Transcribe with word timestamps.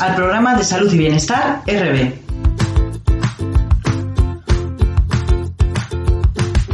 Al 0.00 0.14
programa 0.14 0.54
de 0.54 0.64
Salud 0.64 0.92
y 0.92 0.98
Bienestar 0.98 1.62
RB. 1.66 2.12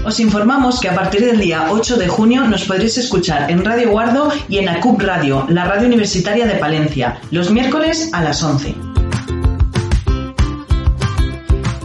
Os 0.04 0.20
informamos 0.20 0.80
que 0.80 0.88
a 0.88 0.94
partir 0.94 1.24
del 1.24 1.38
día 1.38 1.66
8 1.70 1.96
de 1.96 2.08
junio 2.08 2.44
nos 2.44 2.64
podréis 2.64 2.98
escuchar 2.98 3.50
en 3.50 3.64
Radio 3.64 3.90
Guardo 3.90 4.32
y 4.48 4.58
en 4.58 4.68
ACUP 4.68 5.00
Radio, 5.02 5.46
la 5.48 5.64
radio 5.64 5.86
universitaria 5.86 6.46
de 6.46 6.54
Palencia, 6.54 7.20
los 7.30 7.50
miércoles 7.50 8.10
a 8.12 8.22
las 8.22 8.42
11. 8.42 8.74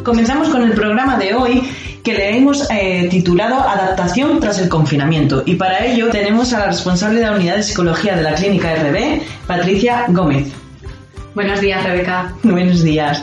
Comenzamos 0.04 0.50
con 0.50 0.64
el 0.64 0.72
programa 0.72 1.18
de 1.18 1.34
hoy 1.34 1.64
que 2.04 2.14
le 2.14 2.38
hemos 2.38 2.70
eh, 2.70 3.08
titulado 3.10 3.60
Adaptación 3.60 4.40
tras 4.40 4.60
el 4.60 4.70
confinamiento. 4.70 5.44
Y 5.46 5.56
para 5.56 5.86
ello 5.86 6.10
tenemos 6.10 6.54
a 6.54 6.60
la 6.60 6.66
responsable 6.68 7.20
de 7.20 7.26
la 7.26 7.34
unidad 7.34 7.56
de 7.56 7.64
psicología 7.64 8.16
de 8.16 8.22
la 8.22 8.36
clínica 8.36 8.76
RB, 8.76 9.22
Patricia 9.48 10.06
Gómez. 10.10 10.65
Buenos 11.36 11.60
días, 11.60 11.84
Rebeca. 11.84 12.34
Buenos 12.44 12.82
días. 12.82 13.22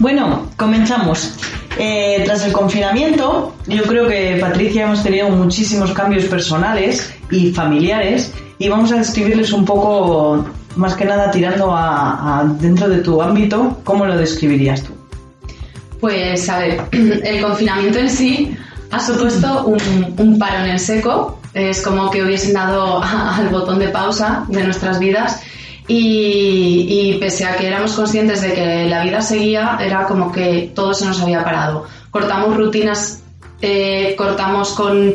Bueno, 0.00 0.48
comenzamos. 0.56 1.36
Eh, 1.78 2.22
tras 2.24 2.44
el 2.44 2.52
confinamiento, 2.52 3.54
yo 3.68 3.84
creo 3.84 4.08
que 4.08 4.36
Patricia 4.40 4.82
hemos 4.82 5.02
tenido 5.04 5.28
muchísimos 5.30 5.92
cambios 5.92 6.24
personales 6.24 7.14
y 7.30 7.52
familiares 7.52 8.32
y 8.58 8.68
vamos 8.68 8.90
a 8.90 8.96
describirles 8.96 9.52
un 9.52 9.64
poco, 9.64 10.44
más 10.74 10.94
que 10.94 11.04
nada 11.04 11.30
tirando 11.30 11.72
a 11.72 12.44
dentro 12.58 12.88
de 12.88 12.98
tu 12.98 13.22
ámbito, 13.22 13.80
¿cómo 13.84 14.04
lo 14.06 14.16
describirías 14.16 14.82
tú? 14.82 14.92
Pues 16.00 16.48
a 16.48 16.58
ver, 16.58 16.82
el 16.92 17.40
confinamiento 17.40 18.00
en 18.00 18.10
sí 18.10 18.56
ha 18.90 18.98
supuesto 18.98 19.66
un, 19.66 20.14
un 20.18 20.38
parón 20.38 20.68
en 20.68 20.80
seco, 20.80 21.38
es 21.54 21.80
como 21.80 22.10
que 22.10 22.24
hubiesen 22.24 22.54
dado 22.54 23.00
al 23.02 23.48
botón 23.50 23.78
de 23.78 23.88
pausa 23.88 24.44
de 24.48 24.64
nuestras 24.64 24.98
vidas 24.98 25.40
y, 25.94 27.18
pese 27.20 27.44
a 27.44 27.56
que 27.56 27.66
éramos 27.66 27.92
conscientes 27.92 28.40
de 28.40 28.52
que 28.54 28.86
la 28.86 29.02
vida 29.02 29.20
seguía, 29.20 29.78
era 29.80 30.06
como 30.06 30.32
que 30.32 30.72
todo 30.74 30.94
se 30.94 31.04
nos 31.04 31.20
había 31.20 31.44
parado. 31.44 31.86
Cortamos 32.10 32.56
rutinas, 32.56 33.22
eh, 33.60 34.14
cortamos 34.16 34.70
con 34.72 35.14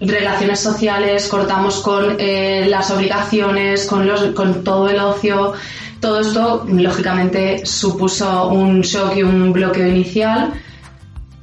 relaciones 0.00 0.60
sociales, 0.60 1.26
cortamos 1.28 1.80
con 1.80 2.16
eh, 2.18 2.66
las 2.68 2.90
obligaciones, 2.90 3.86
con, 3.86 4.06
los, 4.06 4.20
con 4.26 4.62
todo 4.62 4.88
el 4.88 5.00
ocio. 5.00 5.54
Todo 6.00 6.20
esto, 6.20 6.64
lógicamente, 6.68 7.64
supuso 7.66 8.48
un 8.48 8.82
shock 8.82 9.16
y 9.16 9.22
un 9.22 9.52
bloqueo 9.52 9.88
inicial. 9.88 10.52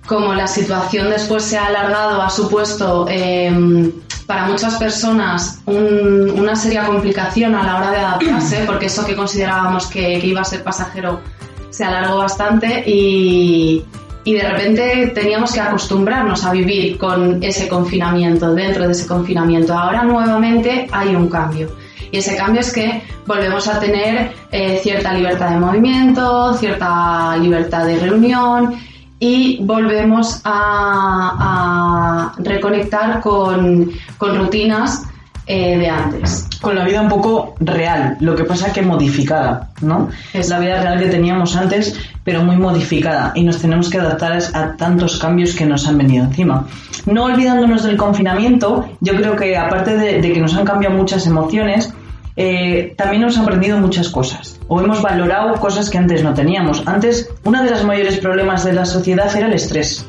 Como 0.06 0.34
la 0.34 0.48
situación 0.48 1.10
después 1.10 1.44
se 1.44 1.58
ha 1.58 1.66
alargado, 1.66 2.22
ha 2.22 2.30
supuesto 2.30 3.08
em, 3.10 3.92
para 4.26 4.46
muchas 4.46 4.76
personas 4.76 5.62
una 5.66 6.56
seria 6.56 6.86
complicación 6.86 7.56
a 7.56 7.64
la 7.64 7.78
hora 7.78 7.92
de 7.92 7.98
adaptarse, 7.98 8.64
porque 8.68 8.88
eso 8.88 9.06
que 9.06 9.16
considerábamos 9.16 9.88
que, 9.88 10.20
iba 10.24 10.42
a 10.42 10.46
ser 10.46 10.64
pasajero 10.64 11.22
se 11.70 11.84
alargó 11.84 12.18
bastante 12.18 12.84
y, 12.86 13.84
y 14.24 14.34
de 14.34 14.44
repente 14.44 15.12
teníamos 15.14 15.52
que 15.52 15.60
acostumbrarnos 15.60 16.46
a 16.46 16.52
vivir 16.52 16.98
con 16.98 17.42
ese 17.44 17.68
confinamiento, 17.68 18.54
dentro 18.54 18.86
de 18.86 18.92
ese 18.92 19.08
confinamiento. 19.08 19.74
Ahora 19.74 20.04
nuevamente 20.04 20.88
hay 20.92 21.16
un 21.16 21.28
cambio. 21.30 21.70
Y 22.12 22.18
ese 22.18 22.36
cambio 22.38 22.62
es 22.62 22.72
que 22.72 23.02
volvemos 23.26 23.68
a 23.68 23.80
tener 23.80 24.34
eh, 24.52 24.80
cierta 24.84 25.14
libertad 25.16 25.50
de 25.50 25.58
movimiento, 25.58 26.54
cierta 26.54 27.36
libertad 27.38 27.88
de 27.88 27.98
reunión 27.98 28.76
y 29.20 29.60
volvemos 29.64 30.42
a, 30.44 32.34
reconectar 32.40 33.22
con, 33.22 33.92
rutinas 34.20 35.04
eh, 35.46 35.78
de 35.78 35.90
antes. 35.90 36.48
Con 36.62 36.76
la 36.76 36.86
vida 36.86 37.02
un 37.02 37.10
poco 37.10 37.56
real, 37.60 38.18
lo 38.22 38.36
que 38.36 38.46
pasa 38.46 38.72
que 38.72 38.82
modificada, 38.82 39.70
¿no? 39.82 40.10
Es 40.34 40.50
la 40.50 40.60
vida 40.60 40.82
real 40.82 41.00
que 41.00 41.08
teníamos 41.08 41.56
antes, 41.56 42.00
pero 42.24 42.44
muy 42.44 42.56
modificada 42.56 43.34
y 43.36 43.44
nos 43.44 43.60
tenemos 43.60 43.90
que 43.90 44.00
adaptar 44.00 44.40
a 44.54 44.76
tantos 44.78 45.20
cambios 45.20 45.54
que 45.54 45.66
nos 45.66 45.88
han 45.88 45.98
venido 45.98 46.26
encima. 46.26 46.66
No 47.06 47.26
olvidándonos 47.26 47.84
del 47.84 47.98
confinamiento, 47.98 48.90
yo 49.02 49.16
creo 49.16 49.36
que 49.36 49.58
aparte 49.58 49.98
de 49.98 50.34
que 50.34 50.40
nos 50.40 50.56
han 50.56 50.64
cambiado 50.64 50.96
muchas 50.96 51.28
emociones, 51.28 51.94
eh, 52.36 52.94
también 52.98 53.22
hemos 53.24 53.38
aprendido 53.38 53.78
muchas 53.78 54.10
cosas 54.10 54.60
o 54.68 54.82
hemos 54.82 55.02
valorado 55.02 55.54
cosas 55.56 55.90
que 55.90 55.98
antes 55.98 56.24
no 56.24 56.34
teníamos. 56.34 56.84
Antes, 56.86 57.30
uno 57.44 57.64
de 57.64 57.70
los 57.70 57.84
mayores 57.84 58.18
problemas 58.20 58.64
de 58.64 58.74
la 58.74 58.86
sociedad 58.86 59.36
era 59.36 59.48
el 59.48 59.54
estrés. 59.54 60.06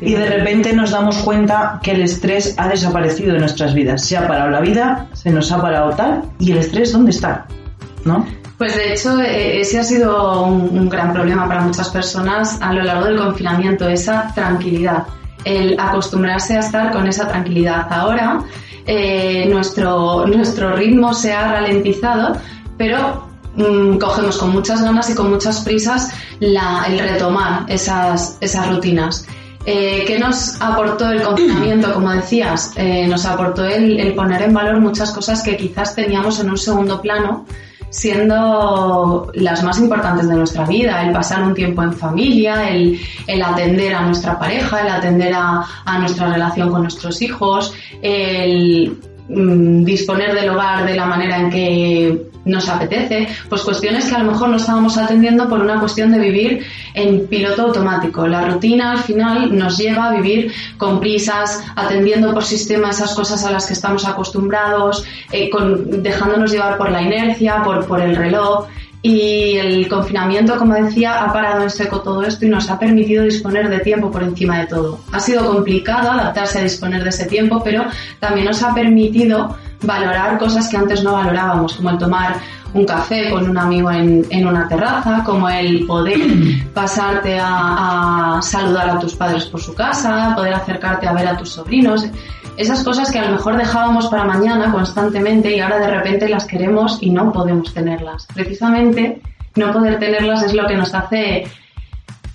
Y 0.00 0.14
de 0.14 0.26
repente 0.26 0.72
nos 0.72 0.90
damos 0.90 1.18
cuenta 1.18 1.78
que 1.82 1.92
el 1.92 2.02
estrés 2.02 2.54
ha 2.58 2.68
desaparecido 2.68 3.34
de 3.34 3.38
nuestras 3.38 3.74
vidas. 3.74 4.04
Se 4.04 4.16
ha 4.16 4.26
parado 4.26 4.50
la 4.50 4.60
vida, 4.60 5.06
se 5.12 5.30
nos 5.30 5.52
ha 5.52 5.62
parado 5.62 5.90
tal, 5.90 6.24
y 6.40 6.50
el 6.50 6.58
estrés, 6.58 6.92
¿dónde 6.92 7.12
está? 7.12 7.46
¿No? 8.04 8.26
Pues 8.58 8.74
de 8.74 8.92
hecho, 8.92 9.20
e-, 9.20 9.60
ese 9.60 9.78
ha 9.78 9.84
sido 9.84 10.46
un 10.46 10.88
gran 10.88 11.12
problema 11.12 11.46
para 11.46 11.60
muchas 11.60 11.88
personas 11.90 12.60
a 12.60 12.72
lo 12.72 12.82
largo 12.82 13.04
del 13.06 13.18
confinamiento, 13.18 13.88
esa 13.88 14.32
tranquilidad, 14.34 15.04
el 15.44 15.78
acostumbrarse 15.78 16.56
a 16.56 16.60
estar 16.60 16.92
con 16.92 17.06
esa 17.06 17.28
tranquilidad. 17.28 17.86
Ahora, 17.90 18.40
eh, 18.86 19.46
nuestro, 19.48 20.26
nuestro 20.26 20.74
ritmo 20.74 21.14
se 21.14 21.32
ha 21.32 21.52
ralentizado, 21.52 22.36
pero 22.76 23.26
mm, 23.56 23.98
cogemos 23.98 24.38
con 24.38 24.50
muchas 24.50 24.82
ganas 24.82 25.08
y 25.10 25.14
con 25.14 25.30
muchas 25.30 25.60
prisas 25.60 26.12
el 26.40 26.98
retomar 26.98 27.64
esas, 27.68 28.38
esas 28.40 28.68
rutinas. 28.68 29.26
Eh, 29.64 30.04
¿Qué 30.06 30.18
nos 30.18 30.60
aportó 30.60 31.08
el 31.08 31.22
confinamiento? 31.22 31.94
Como 31.94 32.10
decías, 32.10 32.72
eh, 32.76 33.06
nos 33.06 33.24
aportó 33.26 33.64
el, 33.64 34.12
poner 34.14 34.42
en 34.42 34.52
valor 34.52 34.80
muchas 34.80 35.12
cosas 35.12 35.42
que 35.42 35.56
quizás 35.56 35.94
teníamos 35.94 36.40
en 36.40 36.50
un 36.50 36.58
segundo 36.58 37.00
plano 37.00 37.46
siendo 37.92 39.30
las 39.34 39.62
más 39.62 39.78
importantes 39.78 40.26
de 40.26 40.34
nuestra 40.34 40.64
vida, 40.64 41.02
el 41.02 41.12
pasar 41.12 41.42
un 41.42 41.52
tiempo 41.52 41.82
en 41.82 41.92
familia, 41.92 42.68
el, 42.70 42.98
atender 43.44 43.94
a 43.94 44.06
nuestra 44.06 44.38
pareja, 44.38 44.80
el 44.80 44.88
atender 44.88 45.34
a, 45.34 45.62
a, 45.84 45.98
nuestra 45.98 46.32
relación 46.32 46.70
con 46.70 46.82
nuestros 46.82 47.20
hijos, 47.20 47.74
el 48.00 48.96
mm, 49.28 49.84
disponer 49.84 50.34
del 50.34 50.48
hogar 50.48 50.86
de 50.86 50.94
la 50.94 51.04
manera 51.04 51.38
en 51.38 51.50
que 51.50 52.31
nos 52.44 52.68
apetece, 52.68 53.28
pues 53.48 53.62
cuestiones 53.62 54.06
que 54.06 54.14
a 54.14 54.18
lo 54.18 54.32
mejor 54.32 54.48
no 54.48 54.56
estábamos 54.56 54.98
atendiendo 54.98 55.48
por 55.48 55.60
una 55.60 55.78
cuestión 55.78 56.12
de 56.12 56.18
vivir 56.18 56.66
en 56.94 57.26
piloto 57.26 57.62
automático. 57.62 58.26
La 58.26 58.42
rutina 58.42 58.92
al 58.92 58.98
final 58.98 59.56
nos 59.56 59.78
lleva 59.78 60.08
a 60.08 60.14
vivir 60.14 60.52
con 60.76 61.00
prisas, 61.00 61.62
atendiendo 61.76 62.32
por 62.32 62.44
sistema 62.44 62.90
esas 62.90 63.14
cosas 63.14 63.44
a 63.44 63.50
las 63.50 63.66
que 63.66 63.74
estamos 63.74 64.06
acostumbrados, 64.06 65.04
eh, 65.30 65.50
dejándonos 65.86 66.50
llevar 66.50 66.76
por 66.76 66.90
la 66.90 67.02
inercia, 67.02 67.62
por, 67.62 67.86
por 67.86 68.00
el 68.00 68.16
reloj. 68.16 68.66
Y 69.04 69.56
el 69.56 69.88
confinamiento, 69.88 70.56
como 70.56 70.74
decía, 70.74 71.24
ha 71.24 71.32
parado 71.32 71.64
en 71.64 71.70
seco 71.70 72.02
todo 72.02 72.22
esto 72.22 72.46
y 72.46 72.48
nos 72.48 72.70
ha 72.70 72.78
permitido 72.78 73.24
disponer 73.24 73.68
de 73.68 73.80
tiempo 73.80 74.12
por 74.12 74.22
encima 74.22 74.60
de 74.60 74.68
todo. 74.68 75.00
Ha 75.10 75.18
sido 75.18 75.44
complicado 75.44 76.12
adaptarse 76.12 76.60
a 76.60 76.62
disponer 76.62 77.02
de 77.02 77.08
ese 77.08 77.26
tiempo, 77.26 77.60
pero 77.64 77.86
también 78.20 78.46
nos 78.46 78.62
ha 78.62 78.72
permitido 78.72 79.56
valorar 79.82 80.38
cosas 80.38 80.68
que 80.68 80.76
antes 80.76 81.02
no 81.02 81.12
valorábamos, 81.12 81.74
como 81.74 81.90
el 81.90 81.98
tomar 81.98 82.36
un 82.74 82.86
café 82.86 83.30
con 83.30 83.48
un 83.48 83.58
amigo 83.58 83.90
en, 83.90 84.24
en 84.30 84.46
una 84.46 84.66
terraza, 84.66 85.22
como 85.24 85.48
el 85.48 85.86
poder 85.86 86.18
pasarte 86.74 87.38
a, 87.38 88.36
a, 88.38 88.42
saludar 88.42 88.90
a 88.90 88.98
tus 88.98 89.14
padres 89.14 89.44
por 89.46 89.60
su 89.60 89.74
casa, 89.74 90.32
poder 90.34 90.54
acercarte 90.54 91.06
a 91.06 91.12
ver 91.12 91.28
a 91.28 91.36
tus 91.36 91.50
sobrinos. 91.50 92.06
Esas 92.56 92.82
cosas 92.82 93.10
que 93.10 93.18
a 93.18 93.26
lo 93.26 93.32
mejor 93.32 93.56
dejábamos 93.56 94.06
para 94.08 94.24
mañana 94.24 94.70
constantemente 94.70 95.54
y 95.54 95.60
ahora 95.60 95.78
de 95.78 95.88
repente 95.88 96.28
las 96.28 96.46
queremos 96.46 96.98
y 97.00 97.10
no 97.10 97.32
podemos 97.32 97.72
tenerlas. 97.72 98.26
Precisamente 98.34 99.20
no 99.56 99.72
poder 99.72 99.98
tenerlas 99.98 100.42
es 100.42 100.54
lo 100.54 100.66
que 100.66 100.76
nos 100.76 100.94
hace 100.94 101.44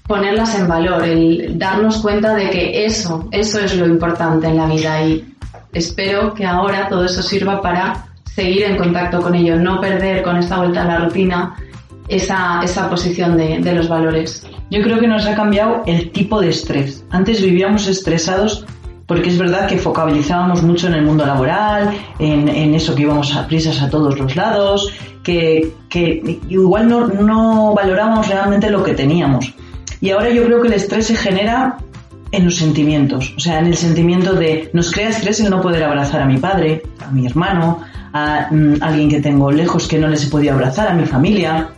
ponerlas 0.08 0.58
en 0.58 0.68
valor, 0.68 1.04
el 1.04 1.60
darnos 1.60 1.98
cuenta 1.98 2.34
de 2.34 2.50
que 2.50 2.86
eso, 2.86 3.28
eso 3.32 3.60
es 3.60 3.76
lo 3.76 3.86
importante 3.86 4.48
en 4.48 4.58
la 4.58 4.66
vida 4.66 5.02
y 5.04 5.37
espero 5.74 6.34
que 6.34 6.46
ahora 6.46 6.88
todo 6.90 7.06
eso 7.06 7.22
sirva 7.22 7.62
para 7.62 8.08
seguir 8.26 8.64
en 8.64 8.78
contacto 8.78 9.22
con 9.22 9.36
ellos, 9.36 9.60
no 9.60 9.82
perder 9.82 10.24
con 10.24 10.38
esta 10.38 10.58
vuelta 10.58 10.84
a 10.84 10.86
la 10.86 11.00
rutina 11.00 11.56
esa, 12.08 12.62
esa 12.64 12.90
posición 12.90 13.36
de, 13.38 13.60
de, 13.60 13.74
los 13.74 13.90
valores. 13.90 14.46
Yo 14.70 14.82
creo 14.82 15.00
que 15.00 15.08
nos 15.08 15.26
ha 15.26 15.36
cambiado 15.36 15.84
el 15.86 16.12
tipo 16.12 16.40
de 16.40 16.50
estrés. 16.50 17.04
Antes 17.10 17.42
vivíamos 17.42 17.88
estresados 17.88 18.66
porque 19.08 19.30
es 19.30 19.38
verdad 19.38 19.68
que 19.68 19.78
focalizábamos 19.78 20.62
mucho 20.62 20.88
en 20.88 20.94
el 20.94 21.06
mundo 21.06 21.26
laboral, 21.26 21.92
en, 22.20 22.50
en 22.50 22.76
eso 22.76 22.94
que 22.94 23.04
íbamos 23.04 23.34
a 23.36 23.48
prisas 23.48 23.82
a 23.82 23.90
todos 23.90 24.20
los 24.20 24.36
lados, 24.36 24.94
que, 25.24 25.74
que 25.90 26.40
igual 26.50 26.90
no, 26.90 27.08
no 27.08 27.74
valorábamos 27.74 28.28
realmente 28.28 28.70
lo 28.70 28.84
que 28.84 28.94
teníamos. 28.94 29.54
Y 30.02 30.12
ahora 30.12 30.30
yo 30.30 30.44
creo 30.46 30.62
que 30.62 30.68
el 30.68 30.74
estrés 30.74 31.08
se 31.08 31.16
genera 31.16 31.78
en 32.32 32.46
los 32.46 32.56
sentimientos, 32.56 33.34
o 33.38 33.40
sea, 33.40 33.60
en 33.60 33.68
el 33.68 33.78
sentimiento 33.78 34.34
de 34.34 34.70
nos 34.74 34.92
crea 34.92 35.10
estrés 35.10 35.40
el 35.40 35.50
no 35.50 35.62
poder 35.62 35.84
abrazar 35.84 36.22
a 36.22 36.26
mi 36.26 36.38
padre, 36.38 36.84
a 37.00 37.12
mi 37.12 37.26
hermano, 37.26 37.80
a 38.14 38.48
mm, 38.52 38.82
alguien 38.82 39.10
que 39.10 39.22
tengo 39.22 39.52
lejos 39.52 39.88
que 39.88 39.98
no 39.98 40.08
les 40.08 40.32
he 40.32 40.50
abrazar, 40.50 40.88
a 40.88 40.94
mi 40.94 41.06
familia. 41.06 41.70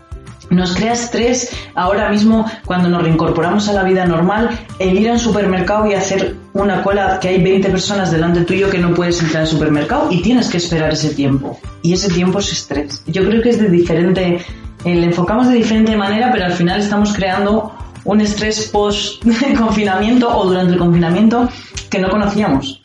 Nos 0.49 0.75
crea 0.75 0.93
estrés 0.93 1.55
ahora 1.75 2.09
mismo 2.09 2.45
cuando 2.65 2.89
nos 2.89 3.03
reincorporamos 3.03 3.69
a 3.69 3.73
la 3.73 3.83
vida 3.83 4.05
normal 4.05 4.49
el 4.79 4.97
ir 4.97 5.11
al 5.11 5.19
supermercado 5.19 5.87
y 5.87 5.93
hacer 5.93 6.35
una 6.53 6.81
cola 6.81 7.19
que 7.19 7.27
hay 7.27 7.43
20 7.43 7.69
personas 7.69 8.11
delante 8.11 8.41
tuyo 8.41 8.67
que 8.67 8.79
no 8.79 8.95
puedes 8.95 9.21
entrar 9.21 9.43
al 9.43 9.47
supermercado 9.47 10.07
y 10.09 10.23
tienes 10.23 10.49
que 10.49 10.57
esperar 10.57 10.91
ese 10.91 11.13
tiempo. 11.13 11.59
Y 11.83 11.93
ese 11.93 12.09
tiempo 12.09 12.39
es 12.39 12.51
estrés. 12.51 13.03
Yo 13.05 13.23
creo 13.23 13.43
que 13.43 13.49
es 13.49 13.59
de 13.59 13.69
diferente 13.69 14.39
eh, 14.85 14.95
le 14.95 15.07
enfocamos 15.07 15.47
de 15.47 15.55
diferente 15.55 15.95
manera, 15.95 16.31
pero 16.31 16.45
al 16.45 16.53
final 16.53 16.79
estamos 16.79 17.13
creando 17.13 17.73
un 18.11 18.21
estrés 18.21 18.69
post 18.69 19.23
confinamiento 19.57 20.27
o 20.35 20.45
durante 20.45 20.73
el 20.73 20.79
confinamiento 20.79 21.49
que 21.89 21.99
no 21.99 22.09
conocíamos. 22.09 22.81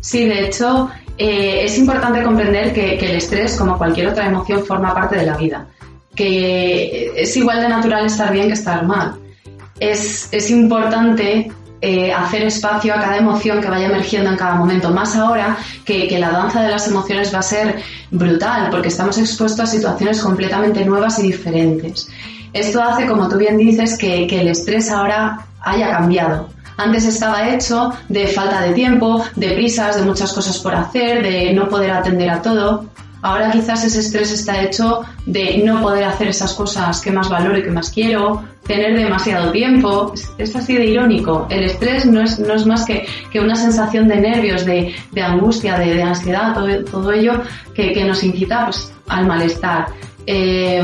Sí, 0.00 0.24
de 0.24 0.46
hecho, 0.46 0.90
eh, 1.16 1.60
es 1.64 1.78
importante 1.78 2.22
comprender 2.22 2.72
que, 2.72 2.96
el 2.96 3.16
estrés, 3.16 3.56
como 3.56 3.78
cualquier 3.78 4.08
otra 4.08 4.26
emoción, 4.26 4.64
forma 4.64 4.94
parte 4.94 5.16
de 5.16 5.26
la 5.26 5.36
vida. 5.36 5.66
Que 6.14 7.12
es 7.16 7.36
igual 7.36 7.60
de 7.60 7.68
natural 7.68 8.06
estar 8.06 8.32
bien 8.32 8.48
que 8.48 8.54
estar 8.54 8.84
mal. 8.84 9.14
Es, 9.78 10.28
es 10.32 10.50
importante 10.50 11.52
eh, 11.80 12.12
hacer 12.12 12.42
espacio 12.42 12.92
a 12.92 13.00
cada 13.00 13.18
emoción 13.18 13.60
que 13.60 13.68
vaya 13.68 13.86
emergiendo 13.86 14.30
en 14.30 14.36
cada 14.36 14.56
momento. 14.56 14.90
Más 14.90 15.14
ahora 15.14 15.56
que, 15.84 16.18
la 16.18 16.30
danza 16.30 16.62
de 16.62 16.70
las 16.70 16.88
emociones 16.88 17.32
va 17.32 17.38
a 17.38 17.42
ser 17.42 17.80
brutal, 18.10 18.68
porque 18.70 18.88
estamos 18.88 19.16
expuestos 19.18 19.60
a 19.60 19.66
situaciones 19.66 20.20
completamente 20.20 20.84
nuevas 20.84 21.20
y 21.20 21.22
diferentes. 21.22 22.10
Esto 22.52 22.82
hace, 22.82 23.06
como 23.06 23.28
tú 23.28 23.36
bien 23.36 23.56
dices, 23.56 23.96
que, 23.98 24.26
que 24.26 24.40
el 24.40 24.48
estrés 24.48 24.90
ahora 24.90 25.46
haya 25.60 25.90
cambiado. 25.90 26.48
Antes 26.78 27.06
estaba 27.06 27.48
hecho 27.48 27.92
de 28.08 28.28
falta 28.28 28.60
de 28.62 28.72
tiempo, 28.72 29.24
de 29.34 29.50
prisas, 29.50 29.96
de 29.96 30.02
muchas 30.02 30.32
cosas 30.32 30.58
por 30.58 30.74
hacer, 30.74 31.22
de 31.22 31.52
no 31.52 31.68
poder 31.68 31.90
atender 31.90 32.30
a 32.30 32.40
todo. 32.40 32.86
Ahora 33.20 33.50
quizás 33.50 33.84
ese 33.84 33.98
estrés 33.98 34.30
está 34.30 34.62
hecho 34.62 35.00
de 35.26 35.60
no 35.64 35.82
poder 35.82 36.04
hacer 36.04 36.28
esas 36.28 36.54
cosas 36.54 37.00
que 37.00 37.10
más 37.10 37.28
valoro 37.28 37.58
y 37.58 37.64
que 37.64 37.70
más 37.70 37.90
quiero, 37.90 38.44
tener 38.64 38.96
demasiado 38.96 39.50
tiempo. 39.50 40.12
Es, 40.38 40.54
así 40.54 40.76
de 40.76 40.86
irónico. 40.86 41.48
El 41.50 41.64
estrés 41.64 42.06
no 42.06 42.22
es, 42.22 42.38
no 42.38 42.54
es 42.54 42.64
más 42.64 42.84
que, 42.84 43.04
que 43.32 43.40
una 43.40 43.56
sensación 43.56 44.06
de 44.06 44.20
nervios, 44.20 44.64
de, 44.64 44.94
de 45.10 45.22
angustia, 45.22 45.76
de, 45.80 46.00
ansiedad, 46.00 46.54
todo, 46.54 46.84
todo 46.84 47.10
ello 47.10 47.42
que, 47.74 47.92
que, 47.92 48.04
nos 48.04 48.22
incita 48.22 48.66
pues, 48.66 48.92
al 49.08 49.26
malestar. 49.26 49.86
Eh, 50.26 50.80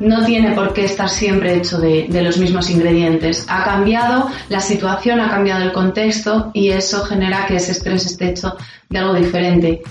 no 0.00 0.24
tiene 0.24 0.52
por 0.52 0.72
qué 0.72 0.84
estar 0.84 1.08
siempre 1.08 1.54
hecho 1.54 1.78
de, 1.78 2.06
de, 2.08 2.22
los 2.22 2.38
mismos 2.38 2.70
ingredientes. 2.70 3.46
Ha 3.48 3.64
cambiado 3.64 4.28
la 4.48 4.60
situación, 4.60 5.20
ha 5.20 5.30
cambiado 5.30 5.62
el 5.62 5.72
contexto 5.72 6.50
y 6.54 6.70
eso 6.70 7.04
genera 7.04 7.46
que 7.46 7.56
ese 7.56 7.72
estrés 7.72 8.06
esté 8.06 8.30
hecho 8.30 8.56
de 8.88 8.98
algo 8.98 9.14
diferente. 9.14 9.82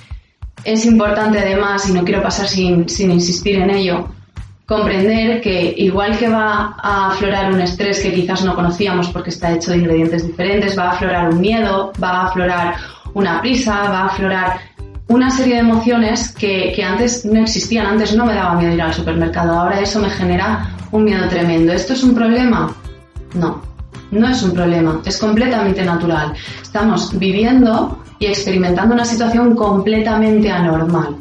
Es 0.63 0.85
importante 0.85 1.39
además, 1.39 1.87
y 1.89 1.93
no 1.93 2.03
quiero 2.03 2.21
pasar 2.21 2.47
sin, 2.47 2.89
sin 2.89 3.11
insistir 3.11 3.57
en 3.57 3.69
ello, 3.69 4.09
comprender 4.65 5.39
que 5.39 5.73
igual 5.77 6.17
que 6.17 6.27
va 6.27 6.75
a 6.77 7.11
aflorar 7.11 7.53
un 7.53 7.61
estrés 7.61 8.01
que 8.01 8.13
quizás 8.13 8.43
no 8.43 8.53
conocíamos 8.53 9.07
porque 9.09 9.29
está 9.29 9.53
hecho 9.53 9.71
de 9.71 9.77
ingredientes 9.77 10.27
diferentes, 10.27 10.77
va 10.77 10.89
a 10.89 10.91
aflorar 10.91 11.29
un 11.29 11.39
miedo, 11.39 11.93
va 12.03 12.09
a 12.09 12.27
aflorar 12.27 12.75
una 13.13 13.39
prisa, 13.39 13.83
va 13.89 14.01
a 14.01 14.05
aflorar 14.07 14.59
una 15.07 15.31
serie 15.31 15.55
de 15.55 15.59
emociones 15.61 16.31
que, 16.33 16.73
que, 16.75 16.83
antes 16.83 17.25
no 17.25 17.41
existían, 17.41 17.85
antes 17.85 18.15
no 18.15 18.25
me 18.25 18.33
daba 18.33 18.55
miedo 18.55 18.73
ir 18.73 18.81
al 18.81 18.93
supermercado, 18.93 19.57
ahora 19.57 19.79
eso 19.79 19.99
me 19.99 20.09
genera 20.09 20.69
un 20.91 21.03
miedo 21.05 21.27
tremendo. 21.29 21.71
¿Esto 21.71 21.93
es 21.93 22.03
un 22.03 22.13
problema? 22.13 22.75
No, 23.33 23.61
no 24.11 24.27
es 24.27 24.43
un 24.43 24.51
problema, 24.51 25.01
es 25.05 25.17
completamente 25.17 25.83
natural. 25.83 26.33
Estamos 26.61 27.17
viviendo 27.17 28.03
y 28.19 28.25
experimentando 28.25 28.95
una 28.95 29.05
situación 29.05 29.55
completamente 29.55 30.51
anormal. 30.51 31.15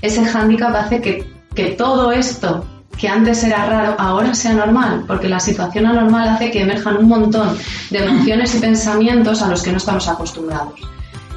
Ese 0.00 0.24
hándicap 0.24 0.74
hace 0.74 1.00
que, 1.00 1.26
que 1.54 1.70
todo 1.70 2.12
esto 2.12 2.66
que 2.98 3.08
antes 3.08 3.42
era 3.44 3.66
raro 3.66 3.94
ahora 3.98 4.34
sea 4.34 4.52
normal, 4.52 5.04
porque 5.06 5.28
la 5.28 5.40
situación 5.40 5.86
anormal 5.86 6.28
hace 6.28 6.50
que 6.50 6.62
emerjan 6.62 6.98
un 6.98 7.08
montón 7.08 7.56
de 7.90 7.98
emociones 7.98 8.54
y 8.54 8.58
pensamientos 8.58 9.42
a 9.42 9.48
los 9.48 9.62
que 9.62 9.70
no 9.70 9.78
estamos 9.78 10.06
acostumbrados. 10.08 10.74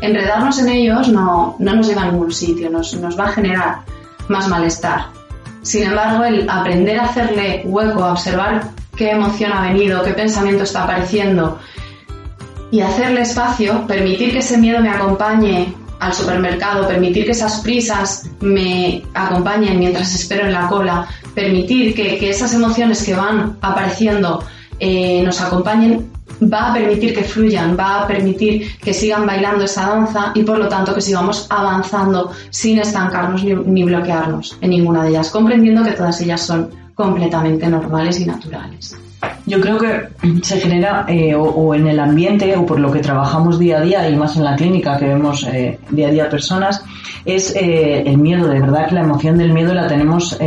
Enredarnos 0.02 0.60
en 0.60 0.70
ellos 0.70 1.08
no, 1.10 1.56
no 1.60 1.76
nos 1.76 1.88
lleva 1.88 2.04
a 2.04 2.12
ningún 2.12 2.32
sitio, 2.32 2.70
nos, 2.70 2.94
nos 2.96 3.18
va 3.18 3.26
a 3.26 3.32
generar 3.32 3.80
más 4.28 4.48
malestar. 4.48 5.08
Sin 5.62 5.84
embargo, 5.84 6.24
el 6.24 6.50
aprender 6.50 7.00
a 7.00 7.06
hacerle 7.06 7.64
hueco, 7.66 8.04
a 8.04 8.12
observar 8.12 8.70
qué 8.96 9.12
emoción 9.12 9.52
ha 9.52 9.62
venido, 9.62 10.04
qué 10.04 10.14
pensamiento 10.14 10.64
está 10.64 10.84
apareciendo, 10.84 11.60
y 12.72 12.82
hacerle 12.82 13.22
espacio, 13.22 13.86
permitir 13.88 14.32
que 14.32 14.40
ese 14.40 14.58
miedo 14.58 14.80
me 14.82 14.90
acompañe 14.90 15.74
al 16.00 16.14
supermercado, 16.14 16.88
permitir 16.88 17.26
que 17.26 17.32
esas 17.32 17.62
prisas 17.62 18.30
me 18.42 19.04
acompañen 19.14 19.80
mientras 19.80 20.14
espero 20.14 20.46
en 20.46 20.54
la 20.54 20.68
cola, 20.68 21.08
permitir 21.34 21.96
que, 21.96 22.30
esas 22.30 22.54
emociones 22.54 23.04
que 23.04 23.16
van 23.16 23.58
apareciendo 23.62 24.44
eh, 24.80 25.22
nos 25.24 25.42
acompañen, 25.42 26.12
va 26.42 26.72
a 26.72 26.74
permitir 26.74 27.14
que 27.14 27.24
fluyan, 27.24 27.78
va 27.78 28.02
a 28.02 28.08
permitir 28.08 28.78
que 28.78 28.94
sigan 28.94 29.26
bailando 29.26 29.66
esa 29.66 29.88
danza 29.88 30.32
y 30.36 30.44
por 30.44 30.58
lo 30.58 30.68
tanto 30.68 30.94
que 30.94 31.02
sigamos 31.02 31.48
avanzando 31.50 32.32
sin 32.50 32.80
estancarnos 32.80 33.44
ni 33.44 33.84
bloquearnos 33.84 34.58
en 34.62 34.70
ninguna 34.70 35.04
de 35.04 35.10
ellas, 35.10 35.30
comprendiendo 35.30 35.84
que 35.84 35.92
todas 35.92 36.20
ellas 36.22 36.42
son 36.42 36.70
completamente 36.94 37.68
normales 37.68 38.20
y 38.20 38.26
naturales. 38.26 38.96
Yo 39.48 39.62
creo 39.62 39.78
que 39.78 40.08
se 40.42 40.60
genera 40.60 41.06
eh, 41.08 41.36
o, 41.36 41.76
en 41.76 41.88
el 41.88 42.00
ambiente 42.00 42.56
o 42.56 42.66
por 42.66 42.80
lo 42.80 42.92
que 42.92 43.00
trabajamos 43.00 43.60
día 43.60 43.78
a 43.78 43.82
día 43.82 44.10
y 44.10 44.16
más 44.16 44.36
en 44.38 44.44
la 44.44 44.56
clínica 44.56 44.98
que 44.98 45.06
vemos 45.06 45.44
eh, 45.44 45.78
día 45.92 46.08
a 46.08 46.12
día 46.12 46.30
personas 46.30 46.84
es 47.26 47.56
eh, 47.56 48.04
el 48.06 48.18
miedo, 48.18 48.48
de 48.48 48.60
verdad 48.60 48.88
que 48.88 48.96
la 48.96 49.02
emoción 49.02 49.38
del 49.38 49.52
miedo 49.52 49.74
la 49.74 49.88
tenemos 49.88 50.38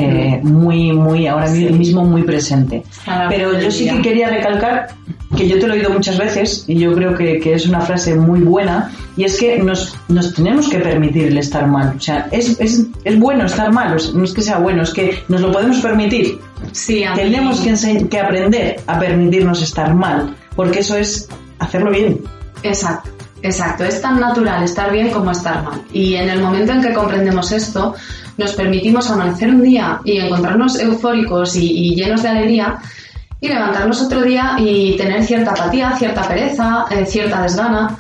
muy, 0.43 0.93
muy, 0.93 1.27
ahora 1.27 1.49
mismo 1.51 2.05
muy 2.05 2.23
presente. 2.23 2.83
Pero 3.29 3.59
yo 3.59 3.71
sí 3.71 3.89
que 3.89 4.01
quería 4.01 4.31
recalcar 4.31 4.89
que 5.37 5.49
yo 5.49 5.59
te 5.59 5.67
lo 5.67 5.75
he 5.75 5.79
oído 5.79 5.91
muchas 5.91 6.19
veces 6.19 6.65
y 6.67 6.79
yo 6.79 6.93
creo 6.95 7.15
que, 7.15 7.41
que 7.41 7.55
es 7.55 7.67
una 7.67 7.81
frase 7.81 8.15
muy 8.15 8.41
buena 8.41 8.91
y 9.19 9.25
es 9.25 9.37
que 9.37 9.59
nos, 9.59 9.97
nos 10.07 10.33
tenemos 10.33 10.69
que 10.69 10.79
permitir 10.79 11.27
el 11.27 11.39
estar 11.39 11.67
mal. 11.67 11.95
O 11.97 12.01
sea, 12.01 12.29
es, 12.31 12.59
es, 12.61 12.85
es 13.03 13.19
bueno 13.19 13.47
estar 13.47 13.73
mal, 13.73 13.97
no 14.15 14.25
es 14.25 14.33
que 14.33 14.43
sea 14.43 14.59
bueno, 14.59 14.85
es 14.85 14.91
que 14.91 15.25
nos 15.27 15.41
lo 15.41 15.51
podemos 15.51 15.79
permitir. 15.81 16.39
Sí, 16.71 17.05
Tenemos 17.17 17.61
que, 17.61 18.09
que 18.09 18.21
aprender 18.21 18.81
a 18.87 18.97
permitirnos 19.01 19.61
estar 19.61 19.93
mal, 19.93 20.37
porque 20.55 20.79
eso 20.79 20.97
es 20.97 21.29
hacerlo 21.59 21.91
bien. 21.91 22.21
Exacto. 22.63 23.11
Exacto, 23.43 23.85
es 23.85 24.01
tan 24.01 24.21
natural 24.21 24.63
estar 24.63 24.93
bien 24.93 25.11
como 25.11 25.33
estar 25.33 25.65
mal. 25.65 25.83
Y 25.93 26.15
en 26.15 26.29
el 26.29 26.41
momento 26.41 26.73
en 26.73 26.81
que 26.81 26.93
comprendemos 26.93 27.51
esto, 27.51 27.97
nos 28.37 28.53
permitimos 28.53 29.11
amanecer 29.11 29.51
un 29.51 29.63
día 29.63 30.01
y 30.05 30.19
encontrarnos 30.19 30.79
eufóricos 30.79 31.57
y, 31.57 31.97
llenos 31.97 32.23
de 32.23 32.29
alegría 32.29 32.79
y 33.41 33.49
levantarnos 33.49 34.01
otro 34.01 34.23
día 34.23 34.55
y 34.59 34.97
tener 34.97 35.25
cierta 35.25 35.51
apatía, 35.51 35.97
cierta 35.97 36.23
pereza, 36.23 36.87
eh, 36.91 37.05
cierta 37.05 37.43
desgana. 37.43 37.99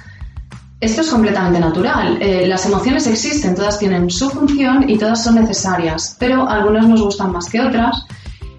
Esto 0.80 1.00
es 1.00 1.10
completamente 1.10 1.58
natural. 1.58 2.18
Eh, 2.20 2.46
las 2.46 2.64
emociones 2.66 3.06
existen, 3.08 3.56
todas 3.56 3.80
tienen 3.80 4.08
su 4.10 4.30
función 4.30 4.88
y 4.88 4.96
todas 4.96 5.24
son 5.24 5.34
necesarias, 5.34 6.16
pero 6.20 6.48
algunas 6.48 6.86
nos 6.86 7.02
gustan 7.02 7.32
más 7.32 7.48
que 7.48 7.60
otras 7.60 8.06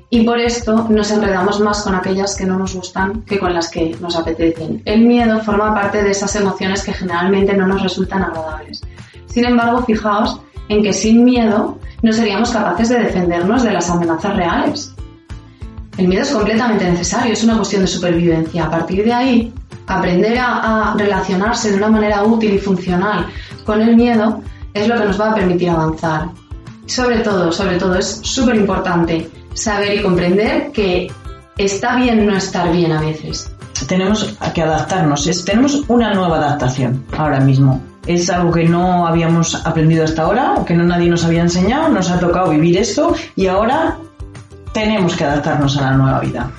y 0.09 0.23
por 0.23 0.37
esto 0.37 0.87
nos 0.89 1.11
enredamos 1.11 1.61
más 1.61 1.81
con 1.81 1.95
aquellas 1.95 2.35
que 2.35 2.45
no 2.45 2.57
nos 2.57 2.75
gustan 2.75 3.21
que 3.21 3.39
con 3.39 3.53
las 3.53 3.69
que 3.69 3.95
nos 4.01 4.17
apetecen. 4.17 4.81
El 4.83 5.05
miedo 5.05 5.39
forma 5.41 5.73
parte 5.73 6.03
de 6.03 6.11
esas 6.11 6.35
emociones 6.35 6.83
que 6.83 6.91
generalmente 6.91 7.55
no 7.55 7.67
nos 7.67 7.83
resultan 7.83 8.23
agradables. 8.23 8.81
Sin 9.27 9.45
embargo, 9.45 9.83
fijaos 9.85 10.41
en 10.67 10.83
que 10.83 10.91
sin 10.91 11.23
miedo 11.23 11.77
no 12.01 12.11
seríamos 12.11 12.49
capaces 12.51 12.89
de 12.89 12.99
defendernos 12.99 13.63
de 13.63 13.71
las 13.71 13.89
amenazas 13.89 14.35
reales. 14.35 14.95
El 15.97 16.07
miedo 16.07 16.23
es 16.23 16.31
completamente 16.31 16.89
necesario, 16.89 17.31
es 17.31 17.43
una 17.43 17.55
cuestión 17.55 17.83
de 17.83 17.87
supervivencia. 17.87 18.65
A 18.65 18.71
partir 18.71 19.05
de 19.05 19.13
ahí, 19.13 19.53
aprender 19.89 20.37
a, 20.39 20.93
relacionarse 20.95 21.71
de 21.71 21.77
una 21.77 21.89
manera 21.89 22.23
útil 22.23 22.53
y 22.53 22.59
funcional 22.59 23.25
con 23.65 23.81
el 23.81 23.95
miedo 23.95 24.41
es 24.73 24.87
lo 24.87 24.97
que 24.97 25.05
nos 25.05 25.19
va 25.19 25.31
a 25.31 25.35
permitir 25.35 25.69
avanzar. 25.69 26.29
Sobre 26.85 27.19
todo, 27.19 27.51
sobre 27.51 27.77
todo, 27.77 27.95
es 27.95 28.19
súper 28.23 28.55
importante 28.55 29.29
saber 29.53 29.99
y 29.99 30.03
comprender 30.03 30.71
que 30.71 31.11
está 31.57 31.95
bien 31.95 32.25
no 32.25 32.37
estar 32.37 32.71
bien 32.71 32.91
a 32.91 33.01
veces. 33.01 33.51
Tenemos 33.87 34.37
que 34.53 34.61
adaptarnos, 34.61 35.43
tenemos 35.45 35.83
una 35.87 36.13
nueva 36.13 36.37
adaptación 36.37 37.03
ahora 37.17 37.39
mismo. 37.39 37.81
Es 38.05 38.29
algo 38.29 38.51
que 38.51 38.65
no 38.65 39.07
habíamos 39.07 39.55
aprendido 39.65 40.03
hasta 40.03 40.23
ahora, 40.23 40.53
o 40.55 40.65
que 40.65 40.73
no 40.73 40.83
nadie 40.83 41.09
nos 41.09 41.23
había 41.25 41.41
enseñado, 41.41 41.89
nos 41.89 42.09
ha 42.09 42.19
tocado 42.19 42.49
vivir 42.49 42.77
esto 42.77 43.15
y 43.35 43.47
ahora 43.47 43.97
tenemos 44.73 45.15
que 45.15 45.23
adaptarnos 45.23 45.77
a 45.77 45.81
la 45.81 45.91
nueva 45.91 46.19
vida. 46.19 46.51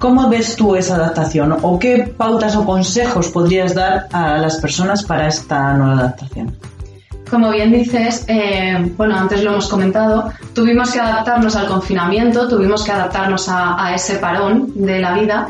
¿Cómo 0.00 0.30
ves 0.30 0.56
tú 0.56 0.76
esa 0.76 0.94
adaptación 0.94 1.58
o 1.60 1.78
qué 1.78 2.10
pautas 2.16 2.56
o 2.56 2.64
consejos 2.64 3.28
podrías 3.28 3.74
dar 3.74 4.08
a 4.12 4.38
las 4.38 4.56
personas 4.56 5.02
para 5.02 5.28
esta 5.28 5.74
nueva 5.74 6.00
adaptación? 6.00 6.56
Como 7.28 7.50
bien 7.50 7.70
dices, 7.70 8.24
eh, 8.26 8.78
bueno, 8.96 9.14
antes 9.14 9.44
lo 9.44 9.50
hemos 9.50 9.68
comentado, 9.68 10.32
tuvimos 10.54 10.90
que 10.90 11.00
adaptarnos 11.00 11.54
al 11.54 11.66
confinamiento, 11.66 12.48
tuvimos 12.48 12.82
que 12.82 12.92
adaptarnos 12.92 13.46
a, 13.50 13.94
ese 13.94 14.16
parón 14.16 14.72
de 14.74 15.00
la 15.00 15.12
vida 15.12 15.48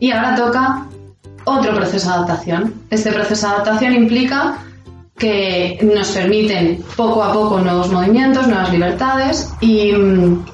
y 0.00 0.10
ahora 0.10 0.34
toca 0.34 0.86
otro 1.44 1.72
proceso 1.72 2.08
de 2.08 2.14
adaptación. 2.14 2.74
Este 2.90 3.12
proceso 3.12 3.46
de 3.46 3.52
adaptación 3.54 3.94
implica 3.94 4.58
que 5.16 5.78
nos 5.94 6.10
permiten 6.10 6.82
poco 6.96 7.22
a 7.22 7.32
poco 7.32 7.60
nuevos 7.60 7.88
movimientos, 7.88 8.48
nuevas 8.48 8.72
libertades 8.72 9.54
y 9.60 9.92
mm, 9.92 10.44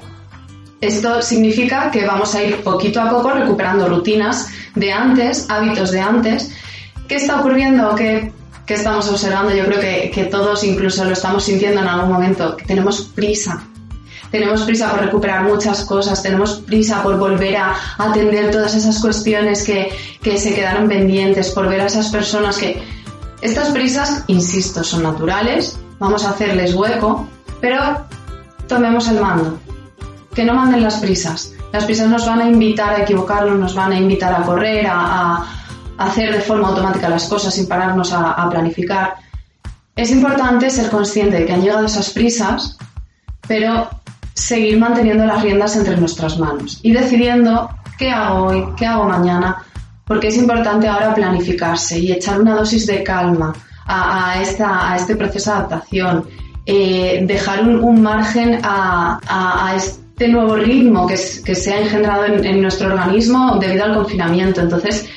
esto 0.80 1.22
significa 1.22 1.90
que 1.90 2.06
vamos 2.06 2.34
a 2.34 2.42
ir 2.42 2.56
poquito 2.62 3.00
a 3.00 3.10
poco 3.10 3.30
recuperando 3.30 3.88
rutinas 3.88 4.48
de 4.74 4.92
antes, 4.92 5.46
hábitos 5.48 5.90
de 5.90 6.00
antes. 6.00 6.52
¿Qué 7.08 7.16
está 7.16 7.40
ocurriendo? 7.40 7.94
Que 7.94 8.32
que 8.68 8.74
estamos 8.74 9.08
observando, 9.08 9.54
yo 9.54 9.64
creo 9.64 9.80
que, 9.80 10.10
que 10.10 10.24
todos 10.24 10.62
incluso 10.62 11.02
lo 11.02 11.12
estamos 11.12 11.42
sintiendo 11.42 11.80
en 11.80 11.88
algún 11.88 12.12
momento, 12.12 12.54
que 12.54 12.66
tenemos 12.66 13.00
prisa. 13.14 13.62
tenemos 14.30 14.60
prisa 14.64 14.90
por 14.90 15.00
recuperar 15.00 15.44
muchas 15.44 15.86
cosas, 15.86 16.22
tenemos 16.22 16.60
prisa 16.66 17.02
por 17.02 17.16
volver 17.16 17.56
a 17.56 17.74
atender 17.96 18.50
todas 18.50 18.74
esas 18.74 18.98
cuestiones 19.00 19.64
que, 19.64 19.88
que 20.22 20.36
se 20.36 20.54
quedaron 20.54 20.86
pendientes, 20.86 21.50
por 21.52 21.66
ver 21.66 21.80
a 21.80 21.86
esas 21.86 22.08
personas 22.08 22.58
que... 22.58 22.82
Estas 23.40 23.70
prisas, 23.70 24.24
insisto, 24.26 24.84
son 24.84 25.04
naturales, 25.04 25.78
vamos 25.98 26.26
a 26.26 26.30
hacerles 26.30 26.74
hueco, 26.74 27.26
pero 27.62 28.04
tomemos 28.66 29.08
el 29.08 29.18
mando, 29.18 29.58
que 30.38 30.44
no 30.44 30.54
manden 30.54 30.84
las 30.84 30.98
prisas. 30.98 31.52
Las 31.72 31.84
prisas 31.84 32.08
nos 32.08 32.24
van 32.24 32.40
a 32.40 32.48
invitar 32.48 32.94
a 32.94 33.02
equivocarnos, 33.02 33.58
nos 33.58 33.74
van 33.74 33.90
a 33.90 33.98
invitar 33.98 34.32
a 34.32 34.44
correr, 34.44 34.86
a, 34.88 35.44
hacer 35.98 36.32
de 36.32 36.40
forma 36.40 36.68
automática 36.68 37.08
las 37.08 37.26
cosas 37.26 37.52
sin 37.52 37.66
pararnos 37.66 38.12
a, 38.12 38.48
planificar. 38.48 39.14
Es 39.96 40.12
importante 40.12 40.70
ser 40.70 40.90
consciente 40.90 41.40
de 41.40 41.44
que 41.44 41.52
han 41.54 41.62
llegado 41.62 41.84
esas 41.84 42.10
prisas, 42.10 42.78
pero 43.48 43.90
seguir 44.32 44.78
manteniendo 44.78 45.24
las 45.24 45.42
riendas 45.42 45.74
entre 45.74 45.96
nuestras 45.96 46.38
manos 46.38 46.78
y 46.84 46.92
decidiendo 46.92 47.68
qué 47.98 48.12
hago 48.12 48.44
hoy, 48.44 48.64
qué 48.76 48.86
hago 48.86 49.08
mañana, 49.08 49.64
porque 50.04 50.28
es 50.28 50.36
importante 50.36 50.86
ahora 50.86 51.16
planificarse 51.16 51.98
y 51.98 52.12
echar 52.12 52.40
una 52.40 52.54
dosis 52.54 52.86
de 52.86 53.02
calma 53.02 53.52
a, 53.86 54.40
esta, 54.40 54.92
a 54.92 54.94
este 54.94 55.16
proceso 55.16 55.50
de 55.50 55.56
adaptación, 55.56 56.28
eh, 56.64 57.24
dejar 57.26 57.64
un, 57.64 58.00
margen 58.00 58.60
a, 58.62 59.18
nuevo 60.26 60.56
ritmo 60.56 61.06
que, 61.06 61.16
se 61.16 61.72
ha 61.72 61.80
engendrado 61.80 62.24
en, 62.24 62.60
nuestro 62.60 62.88
organismo 62.88 63.58
debido 63.60 63.84
al 63.84 63.94
confinamiento. 63.94 64.60
Entonces, 64.60 65.08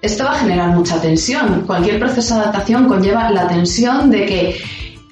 esto 0.00 0.24
va 0.24 0.32
a 0.32 0.38
generar 0.38 0.68
mucha 0.68 1.00
tensión. 1.00 1.62
Cualquier 1.66 1.98
proceso 1.98 2.36
de 2.36 2.42
adaptación 2.42 2.86
conlleva 2.86 3.30
la 3.30 3.48
tensión 3.48 4.10
de 4.10 4.26
que 4.26 4.60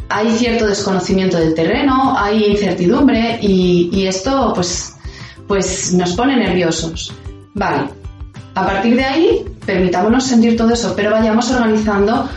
hay 0.09 0.31
cierto 0.37 0.67
desconocimiento 0.67 1.38
del 1.38 1.55
terreno, 1.55 2.14
hay 2.17 2.45
incertidumbre 2.45 3.38
y, 3.40 4.07
esto 4.07 4.52
pues, 4.55 4.95
pues 5.49 5.93
nos 5.95 6.12
pone 6.14 6.37
nerviosos. 6.37 7.12
Vale, 7.55 7.88
a 8.55 8.67
partir 8.67 8.97
de 8.97 9.05
ahí 9.05 9.45
permitámonos 9.64 10.25
sentir 10.25 10.57
todo 10.57 10.73
eso, 10.73 10.95
pero 10.97 11.11
vayamos 11.11 11.50
organizando 11.50 12.29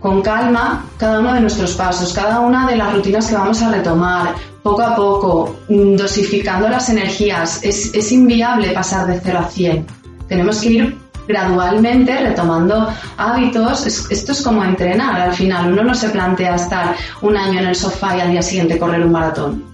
con 0.00 0.22
calma 0.22 0.84
cada 0.96 1.20
uno 1.20 1.34
de 1.34 1.40
nuestros 1.40 1.74
pasos, 1.74 2.12
cada 2.12 2.40
una 2.40 2.66
de 2.66 2.76
las 2.76 2.92
rutinas 2.94 3.28
que 3.28 3.34
vamos 3.34 3.62
a 3.62 3.70
retomar, 3.70 4.34
poco 4.62 4.82
a 4.82 4.96
poco, 4.96 5.56
mm, 5.68 5.96
dosificando 5.96 6.68
las 6.68 6.88
energías. 6.88 7.62
Es, 7.62 7.94
es 7.94 8.12
inviable 8.12 8.72
pasar 8.72 9.06
de 9.06 9.20
0 9.20 9.38
a 9.38 9.48
100. 9.48 9.86
Tenemos 10.28 10.60
que 10.60 10.68
ir 10.68 10.98
gradualmente 11.30 12.16
retomando 12.18 12.88
hábitos. 13.16 13.86
esto 13.86 14.32
es 14.32 14.42
como 14.42 14.64
entrenar 14.64 15.20
al 15.20 15.32
final. 15.32 15.72
Uno 15.72 15.84
no 15.84 15.94
se 15.94 16.10
plantea 16.10 16.56
estar 16.56 16.96
un 17.22 17.36
año 17.36 17.60
en 17.60 17.68
el 17.68 17.74
sofá 17.74 18.16
y 18.16 18.20
al 18.20 18.30
día 18.30 18.42
siguiente 18.42 18.78
correr 18.78 19.04
un 19.04 19.12
maratón. 19.12 19.64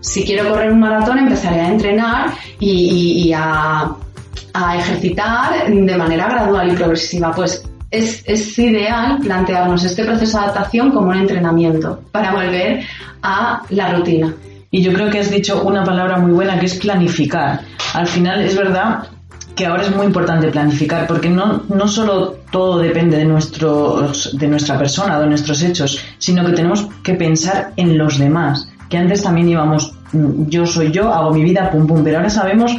Si 0.00 0.24
quiero 0.24 0.48
correr 0.50 0.70
un 0.70 0.80
maratón, 0.80 1.18
empezaré 1.18 1.60
a 1.60 1.68
entrenar 1.68 2.32
y, 2.60 3.32
a, 3.34 3.94
ejercitar 4.78 5.70
de 5.70 5.96
manera 5.96 6.28
gradual 6.28 6.72
y 6.72 6.76
progresiva. 6.76 7.32
Pues 7.32 7.62
es, 7.90 8.58
ideal 8.58 9.18
plantearnos 9.20 9.84
este 9.84 10.04
proceso 10.04 10.38
de 10.38 10.44
adaptación 10.44 10.90
como 10.90 11.08
un 11.08 11.16
entrenamiento 11.16 12.00
para 12.12 12.32
volver 12.32 12.84
a 13.22 13.62
la 13.70 13.92
rutina. 13.92 14.34
Y 14.70 14.82
yo 14.82 14.92
creo 14.92 15.10
que 15.10 15.20
has 15.20 15.30
dicho 15.30 15.62
una 15.62 15.84
palabra 15.84 16.18
muy 16.18 16.32
buena 16.32 16.58
que 16.58 16.66
es 16.66 16.74
planificar. 16.74 17.60
Al 17.94 18.06
final 18.06 18.40
es 18.42 18.56
verdad 18.56 19.08
que 19.54 19.64
ahora 19.64 19.84
es 19.84 19.96
muy 19.96 20.06
importante 20.06 20.48
planificar, 20.48 21.06
porque 21.06 21.30
no, 21.30 21.62
no 21.68 21.88
solo 21.88 22.36
todo 22.50 22.78
depende 22.78 23.16
de, 23.16 23.24
nuestros, 23.24 24.36
de 24.36 24.48
nuestra 24.48 24.76
persona, 24.76 25.18
de 25.18 25.26
nuestros 25.26 25.62
hechos, 25.62 25.98
sino 26.18 26.44
que 26.44 26.52
tenemos 26.52 26.86
que 27.02 27.14
pensar 27.14 27.72
en 27.76 27.96
los 27.96 28.18
demás. 28.18 28.68
Que 28.90 28.98
antes 28.98 29.22
también 29.22 29.48
íbamos, 29.48 29.94
mm, 30.12 30.48
yo 30.48 30.66
soy 30.66 30.92
yo, 30.92 31.12
hago 31.12 31.32
mi 31.32 31.42
vida, 31.42 31.70
pum 31.70 31.86
pum, 31.86 32.04
pero 32.04 32.18
ahora 32.18 32.28
sabemos 32.28 32.76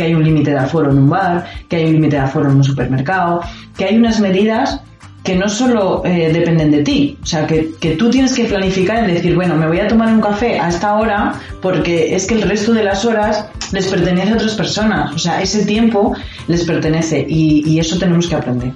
que 0.00 0.06
hay 0.06 0.14
un 0.14 0.24
límite 0.24 0.52
de 0.52 0.58
aforo 0.58 0.90
en 0.90 0.96
un 0.96 1.10
bar, 1.10 1.44
que 1.68 1.76
hay 1.76 1.84
un 1.84 1.92
límite 1.92 2.16
de 2.16 2.22
aforo 2.22 2.48
en 2.48 2.56
un 2.56 2.64
supermercado, 2.64 3.42
que 3.76 3.84
hay 3.84 3.98
unas 3.98 4.18
medidas 4.18 4.80
que 5.22 5.36
no 5.36 5.46
solo 5.46 6.02
eh, 6.06 6.32
dependen 6.32 6.70
de 6.70 6.82
ti, 6.82 7.18
o 7.22 7.26
sea, 7.26 7.46
que, 7.46 7.72
que, 7.78 7.96
tú 7.96 8.08
tienes 8.08 8.32
que 8.32 8.44
planificar 8.44 9.06
y 9.06 9.12
decir, 9.12 9.34
bueno, 9.34 9.56
me 9.56 9.66
voy 9.68 9.78
a 9.78 9.88
tomar 9.88 10.10
un 10.10 10.22
café 10.22 10.58
a 10.58 10.70
esta 10.70 10.94
hora 10.94 11.34
porque 11.60 12.16
es 12.16 12.26
que 12.26 12.36
el 12.36 12.42
resto 12.48 12.72
de 12.72 12.82
las 12.82 13.04
horas 13.04 13.44
les 13.72 13.88
pertenece 13.88 14.32
a 14.32 14.36
otras 14.36 14.54
personas, 14.54 15.14
o 15.14 15.18
sea, 15.18 15.42
ese 15.42 15.66
tiempo 15.66 16.16
les 16.48 16.64
pertenece 16.64 17.26
y, 17.28 17.78
eso 17.78 17.98
tenemos 17.98 18.26
que 18.26 18.36
aprender 18.36 18.72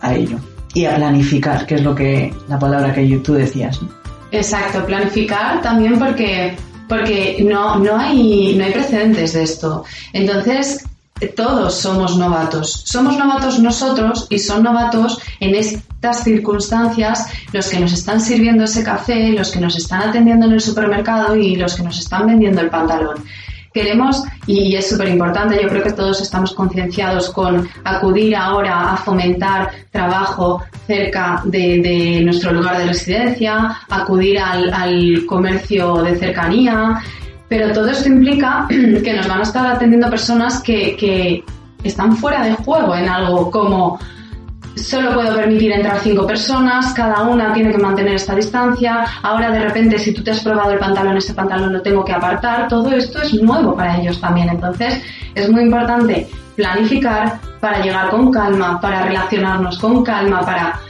a 0.00 0.14
ello 0.14 0.38
y 0.72 0.86
a 0.86 0.96
planificar, 0.96 1.66
que 1.66 1.74
es 1.74 1.82
lo 1.82 1.94
que 1.94 2.32
la 2.48 2.58
palabra 2.58 2.94
que 2.94 3.04
tú 3.18 3.34
decías. 3.34 3.78
Exacto, 4.30 4.86
planificar 4.86 5.60
también 5.60 5.98
porque 5.98 6.56
porque 6.92 7.38
no, 7.42 7.78
no, 7.78 7.96
hay, 7.96 8.54
no 8.54 8.64
hay 8.64 8.70
precedentes 8.70 9.32
de 9.32 9.44
esto. 9.44 9.82
Entonces, 10.12 10.84
todos 11.34 11.74
somos 11.74 12.18
novatos. 12.18 12.82
Somos 12.84 13.16
novatos 13.16 13.58
nosotros 13.60 14.26
y 14.28 14.38
son 14.38 14.62
novatos 14.62 15.18
en 15.40 15.54
estas 15.54 16.22
circunstancias 16.22 17.28
los 17.50 17.68
que 17.70 17.80
nos 17.80 17.94
están 17.94 18.20
sirviendo 18.20 18.64
ese 18.64 18.84
café, 18.84 19.30
los 19.30 19.50
que 19.50 19.60
nos 19.60 19.74
están 19.74 20.10
atendiendo 20.10 20.44
en 20.44 20.52
el 20.52 20.60
supermercado 20.60 21.34
y 21.34 21.56
los 21.56 21.76
que 21.76 21.82
nos 21.82 21.98
están 21.98 22.26
vendiendo 22.26 22.60
el 22.60 22.68
pantalón. 22.68 23.24
Queremos, 23.72 24.22
y 24.46 24.74
es 24.76 24.88
súper 24.88 25.08
importante, 25.08 25.58
yo 25.60 25.68
creo 25.68 25.82
que 25.82 25.92
todos 25.92 26.20
estamos 26.20 26.52
concienciados 26.52 27.30
con 27.30 27.68
acudir 27.84 28.36
ahora 28.36 28.92
a 28.92 28.96
fomentar 28.96 29.70
trabajo 29.90 30.62
cerca 30.86 31.42
de, 31.44 32.20
nuestro 32.24 32.52
lugar 32.52 32.78
de 32.78 32.86
residencia, 32.86 33.78
acudir 33.88 34.38
al, 34.38 34.72
al 34.72 35.24
comercio 35.26 36.02
de 36.02 36.16
cercanía, 36.16 37.00
pero 37.52 37.70
todo 37.70 37.90
esto 37.90 38.08
implica 38.08 38.66
que 39.04 39.12
nos 39.12 39.28
van 39.28 39.40
a 39.40 39.42
estar 39.42 39.66
atendiendo 39.66 40.08
personas 40.08 40.62
que, 40.62 41.44
están 41.84 42.16
fuera 42.16 42.44
de 42.44 42.54
juego 42.54 42.94
en 42.94 43.08
algo 43.08 43.50
como 43.50 43.98
solo 44.74 45.14
puedo 45.14 45.34
permitir 45.36 45.72
entrar 45.72 46.00
cinco 46.00 46.26
personas, 46.26 46.92
cada 46.94 47.22
una 47.22 47.52
tiene 47.52 47.70
que 47.70 47.78
mantener 47.78 48.14
esta 48.14 48.34
distancia, 48.34 49.04
ahora 49.22 49.50
de 49.50 49.60
repente 49.60 49.98
si 49.98 50.12
tú 50.12 50.22
te 50.22 50.30
has 50.30 50.40
probado 50.40 50.72
el 50.72 50.78
pantalón, 50.78 51.16
ese 51.16 51.34
pantalón 51.34 51.72
lo 51.72 51.82
tengo 51.82 52.04
que 52.04 52.12
apartar, 52.12 52.68
todo 52.68 52.90
esto 52.92 53.22
es 53.22 53.34
nuevo 53.34 53.74
para 53.76 53.98
ellos 53.98 54.20
también, 54.20 54.48
entonces 54.48 55.02
es 55.34 55.50
muy 55.50 55.62
importante 55.62 56.28
planificar 56.56 57.38
para 57.60 57.80
llegar 57.82 58.10
con 58.10 58.30
calma, 58.30 58.80
para 58.80 59.04
relacionarnos 59.04 59.78
con 59.78 60.02
calma, 60.02 60.40
para 60.40 60.80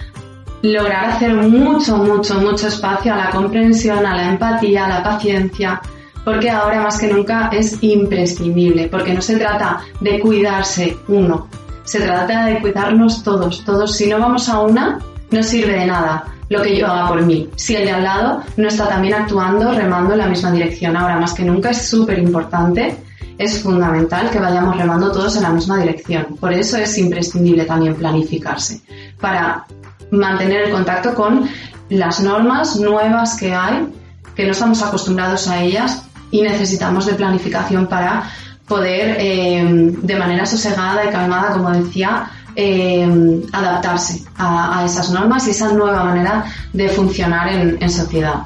lograr 0.62 1.06
hacer 1.06 1.34
mucho, 1.34 1.98
mucho, 1.98 2.40
mucho 2.40 2.68
espacio 2.68 3.12
a 3.12 3.16
la 3.16 3.30
comprensión, 3.30 4.06
a 4.06 4.16
la 4.16 4.30
empatía, 4.30 4.86
a 4.86 4.88
la 4.88 5.02
paciencia, 5.02 5.80
porque 6.24 6.50
ahora 6.50 6.82
más 6.82 6.98
que 6.98 7.12
nunca 7.12 7.50
es 7.52 7.82
imprescindible, 7.82 8.88
porque 8.88 9.12
no 9.12 9.20
se 9.20 9.36
trata 9.38 9.80
de 10.00 10.20
cuidarse 10.20 10.96
uno, 11.08 11.48
se 11.84 12.00
trata 12.00 12.46
de 12.46 12.60
cuidarnos 12.60 13.22
todos, 13.22 13.64
todos. 13.64 13.96
Si 13.96 14.08
no 14.08 14.18
vamos 14.18 14.48
a 14.48 14.60
una, 14.60 14.98
no 15.30 15.42
sirve 15.42 15.72
de 15.72 15.86
nada 15.86 16.24
lo 16.48 16.60
que 16.60 16.76
yo 16.76 16.86
haga 16.86 17.08
por 17.08 17.22
mí, 17.22 17.48
si 17.56 17.74
el 17.74 17.86
de 17.86 17.92
al 17.92 18.04
lado 18.04 18.42
no 18.58 18.68
está 18.68 18.86
también 18.88 19.14
actuando, 19.14 19.72
remando 19.72 20.12
en 20.12 20.18
la 20.18 20.26
misma 20.26 20.52
dirección. 20.52 20.96
Ahora 20.96 21.18
más 21.18 21.32
que 21.32 21.44
nunca 21.44 21.70
es 21.70 21.88
súper 21.88 22.18
importante, 22.18 22.94
es 23.38 23.62
fundamental 23.62 24.30
que 24.30 24.38
vayamos 24.38 24.76
remando 24.76 25.10
todos 25.10 25.34
en 25.36 25.44
la 25.44 25.50
misma 25.50 25.78
dirección. 25.78 26.36
Por 26.38 26.52
eso 26.52 26.76
es 26.76 26.96
imprescindible 26.98 27.64
también 27.64 27.94
planificarse, 27.94 28.82
para 29.18 29.64
mantener 30.10 30.64
el 30.64 30.70
contacto 30.72 31.14
con 31.14 31.48
las 31.88 32.20
normas 32.20 32.76
nuevas 32.76 33.36
que 33.38 33.54
hay, 33.54 33.88
que 34.34 34.44
no 34.44 34.52
estamos 34.52 34.82
acostumbrados 34.82 35.48
a 35.48 35.62
ellas 35.62 36.04
y 36.30 36.42
necesitamos 36.42 37.06
de 37.06 37.14
planificación 37.14 37.86
para 37.86 38.30
poder 38.72 39.16
eh, 39.20 39.62
de 40.02 40.16
manera 40.16 40.46
sosegada 40.46 41.04
y 41.04 41.10
calmada, 41.10 41.52
como 41.52 41.70
decía, 41.70 42.30
eh, 42.56 43.06
adaptarse 43.52 44.24
a, 44.38 44.82
esas 44.86 45.10
normas 45.10 45.46
y 45.46 45.50
esa 45.50 45.72
nueva 45.74 46.02
manera 46.04 46.46
de 46.72 46.88
funcionar 46.88 47.48
en, 47.52 47.90
sociedad. 47.90 48.36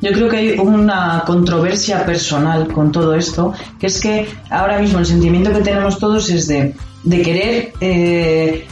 Yo 0.00 0.10
creo 0.12 0.28
que 0.28 0.36
hay 0.36 0.58
una 0.58 1.22
controversia 1.24 2.04
personal 2.04 2.66
con 2.72 2.90
todo 2.90 3.14
esto, 3.14 3.52
que 3.78 3.86
es 3.86 4.00
que 4.00 4.26
ahora 4.50 4.80
mismo 4.80 4.98
el 4.98 5.06
sentimiento 5.06 5.52
que 5.52 5.60
tenemos 5.60 5.98
todos 6.00 6.28
es 6.28 6.48
de, 6.48 6.74
querer 7.08 7.72
eh, 7.80 8.66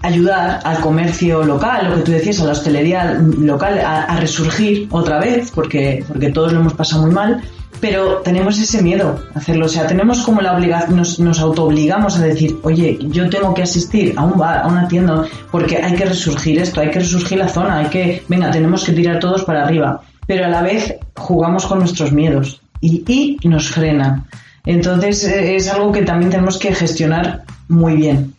ayudar 0.00 0.60
al 0.62 0.78
comercio 0.78 1.42
local, 1.42 1.88
lo 1.90 1.96
que 1.96 2.02
tú 2.02 2.12
decías, 2.12 2.40
a 2.40 2.44
la 2.44 2.52
hostelería 2.52 3.20
local, 3.38 3.80
a, 3.80 4.04
a, 4.04 4.20
resurgir 4.20 4.86
otra 4.92 5.18
vez, 5.18 5.50
porque, 5.52 6.04
porque 6.06 6.30
todos 6.30 6.52
lo 6.52 6.60
hemos 6.60 6.74
pasado 6.74 7.02
muy 7.02 7.10
mal, 7.10 7.42
pero 7.80 8.18
tenemos 8.18 8.58
ese 8.58 8.82
miedo 8.82 9.20
a 9.34 9.38
hacerlo. 9.38 9.66
O 9.66 9.68
sea, 9.68 9.86
tenemos 9.86 10.20
como 10.22 10.40
la 10.40 10.54
obligación, 10.54 10.96
nos, 10.96 11.18
nos 11.18 11.40
autoobligamos 11.40 12.18
a 12.18 12.24
decir, 12.24 12.58
oye, 12.62 12.98
yo 13.00 13.28
tengo 13.28 13.52
que 13.54 13.62
asistir 13.62 14.14
a 14.16 14.24
un 14.24 14.38
bar, 14.38 14.58
a 14.58 14.68
una 14.68 14.86
tienda, 14.88 15.24
porque 15.50 15.78
hay 15.78 15.94
que 15.94 16.04
resurgir 16.04 16.58
esto, 16.58 16.80
hay 16.80 16.90
que 16.90 17.00
resurgir 17.00 17.38
la 17.38 17.48
zona, 17.48 17.78
hay 17.78 17.86
que, 17.86 18.22
venga, 18.28 18.50
tenemos 18.50 18.84
que 18.84 18.92
tirar 18.92 19.18
todos 19.18 19.44
para 19.44 19.64
arriba. 19.64 20.02
Pero 20.26 20.44
a 20.44 20.48
la 20.48 20.62
vez 20.62 20.94
jugamos 21.16 21.66
con 21.66 21.80
nuestros 21.80 22.12
miedos 22.12 22.60
y, 22.80 23.38
y 23.40 23.48
nos 23.48 23.68
frena. 23.68 24.24
Entonces 24.64 25.24
eh, 25.24 25.56
es 25.56 25.68
algo 25.68 25.90
que 25.92 26.02
también 26.02 26.30
tenemos 26.30 26.58
que 26.58 26.74
gestionar 26.74 27.42
muy 27.68 27.96
bien. 27.96 28.34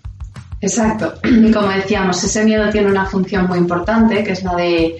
Exacto. 0.61 1.15
Como 1.53 1.67
decíamos, 1.69 2.23
ese 2.23 2.45
miedo 2.45 2.69
tiene 2.69 2.89
una 2.89 3.05
función 3.05 3.47
muy 3.47 3.57
importante, 3.57 4.23
que 4.23 4.31
es 4.31 4.43
la 4.43 4.55
de 4.55 4.95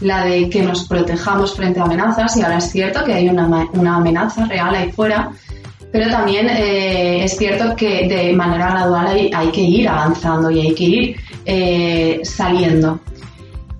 la 0.00 0.24
de 0.24 0.48
que 0.48 0.62
nos 0.62 0.86
protejamos 0.86 1.54
frente 1.54 1.80
a 1.80 1.84
amenazas, 1.84 2.36
y 2.36 2.42
ahora 2.42 2.58
es 2.58 2.70
cierto 2.70 3.04
que 3.04 3.14
hay 3.14 3.28
una, 3.28 3.68
una 3.72 3.96
amenaza 3.96 4.46
real 4.46 4.74
ahí 4.74 4.92
fuera, 4.92 5.30
pero 5.90 6.10
también 6.10 6.48
eh, 6.50 7.24
es 7.24 7.36
cierto 7.36 7.74
que 7.74 8.06
de 8.06 8.32
manera 8.34 8.70
gradual 8.70 9.06
hay, 9.06 9.30
hay, 9.34 9.48
que 9.50 9.62
ir 9.62 9.88
avanzando 9.88 10.50
y 10.50 10.60
hay 10.60 10.74
que 10.74 10.84
ir 10.84 11.16
eh, 11.44 12.20
saliendo. 12.22 13.00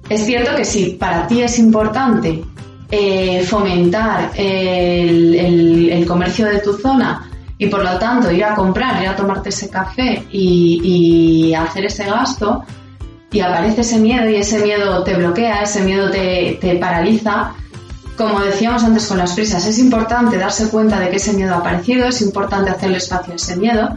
Es 0.08 0.24
cierto 0.24 0.56
que 0.56 0.64
si 0.64 0.90
para 0.92 1.26
ti 1.26 1.42
es 1.42 1.58
importante 1.58 2.42
eh, 2.90 3.42
fomentar 3.46 4.30
el, 4.34 5.34
el, 5.34 5.90
el, 5.90 6.06
comercio 6.06 6.46
de 6.46 6.60
tu 6.60 6.72
zona 6.72 7.28
y 7.58 7.66
por 7.66 7.84
lo 7.84 7.98
tanto 7.98 8.32
ir 8.32 8.44
a 8.44 8.54
comprar, 8.54 9.02
ir 9.02 9.08
a 9.08 9.16
tomarte 9.16 9.50
ese 9.50 9.68
café 9.68 10.24
y, 10.32 11.50
y 11.50 11.54
hacer 11.54 11.84
ese 11.84 12.06
gasto, 12.06 12.64
y 13.30 13.40
aparece 13.40 13.82
ese 13.82 13.98
miedo 13.98 14.28
y 14.28 14.36
ese 14.36 14.60
miedo 14.60 15.02
te 15.04 15.14
bloquea, 15.14 15.62
ese 15.62 15.82
miedo 15.82 16.10
te, 16.10 16.58
te 16.60 16.76
paraliza, 16.76 17.52
como 18.16 18.40
decíamos 18.40 18.82
antes 18.82 19.06
con 19.06 19.18
las 19.18 19.32
prisas, 19.34 19.66
es 19.66 19.78
importante 19.78 20.38
darse 20.38 20.68
cuenta 20.70 20.98
de 20.98 21.10
que 21.10 21.16
ese 21.16 21.34
miedo 21.34 21.54
ha 21.54 21.58
aparecido, 21.58 22.08
es 22.08 22.20
importante 22.20 22.70
hacerle 22.70 22.96
espacio 22.98 23.32
a 23.32 23.36
ese 23.36 23.56
miedo, 23.56 23.96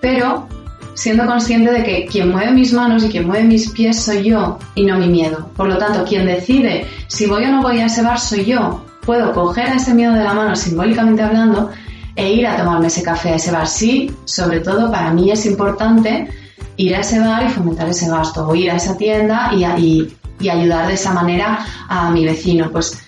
pero 0.00 0.48
siendo 0.94 1.26
consciente 1.26 1.70
de 1.70 1.84
que 1.84 2.06
quien 2.06 2.30
mueve 2.30 2.50
mis 2.52 2.72
manos 2.72 3.04
y 3.04 3.08
quien 3.08 3.26
mueve 3.26 3.44
mis 3.44 3.70
pies 3.70 4.00
soy 4.00 4.24
yo 4.24 4.58
y 4.74 4.84
no 4.84 4.98
mi 4.98 5.08
miedo. 5.08 5.50
Por 5.54 5.68
lo 5.68 5.78
tanto, 5.78 6.04
quien 6.04 6.26
decide 6.26 6.86
si 7.06 7.26
voy 7.26 7.44
o 7.44 7.52
no 7.52 7.62
voy 7.62 7.78
a 7.80 7.86
ese 7.86 8.02
bar 8.02 8.18
soy 8.18 8.44
yo. 8.46 8.84
Puedo 9.02 9.32
coger 9.32 9.68
ese 9.68 9.94
miedo 9.94 10.12
de 10.14 10.24
la 10.24 10.34
mano 10.34 10.56
simbólicamente 10.56 11.22
hablando 11.22 11.70
e 12.16 12.32
ir 12.32 12.46
a 12.46 12.56
tomarme 12.56 12.88
ese 12.88 13.02
café 13.02 13.30
a 13.30 13.36
ese 13.36 13.52
bar. 13.52 13.68
Sí, 13.68 14.10
sobre 14.24 14.60
todo 14.60 14.90
para 14.90 15.12
mí 15.12 15.30
es 15.30 15.46
importante 15.46 16.28
ir 16.76 16.94
a 16.94 17.00
ese 17.00 17.18
bar 17.18 17.44
y 17.44 17.48
fomentar 17.48 17.88
ese 17.88 18.08
gasto, 18.08 18.48
o 18.48 18.54
ir 18.54 18.70
a 18.70 18.76
esa 18.76 18.96
tienda 18.96 19.50
y, 19.52 20.14
y, 20.40 20.48
ayudar 20.48 20.86
de 20.86 20.94
esa 20.94 21.12
manera 21.12 21.66
a 21.88 22.10
mi 22.10 22.24
vecino. 22.24 22.70
Pues 22.70 22.98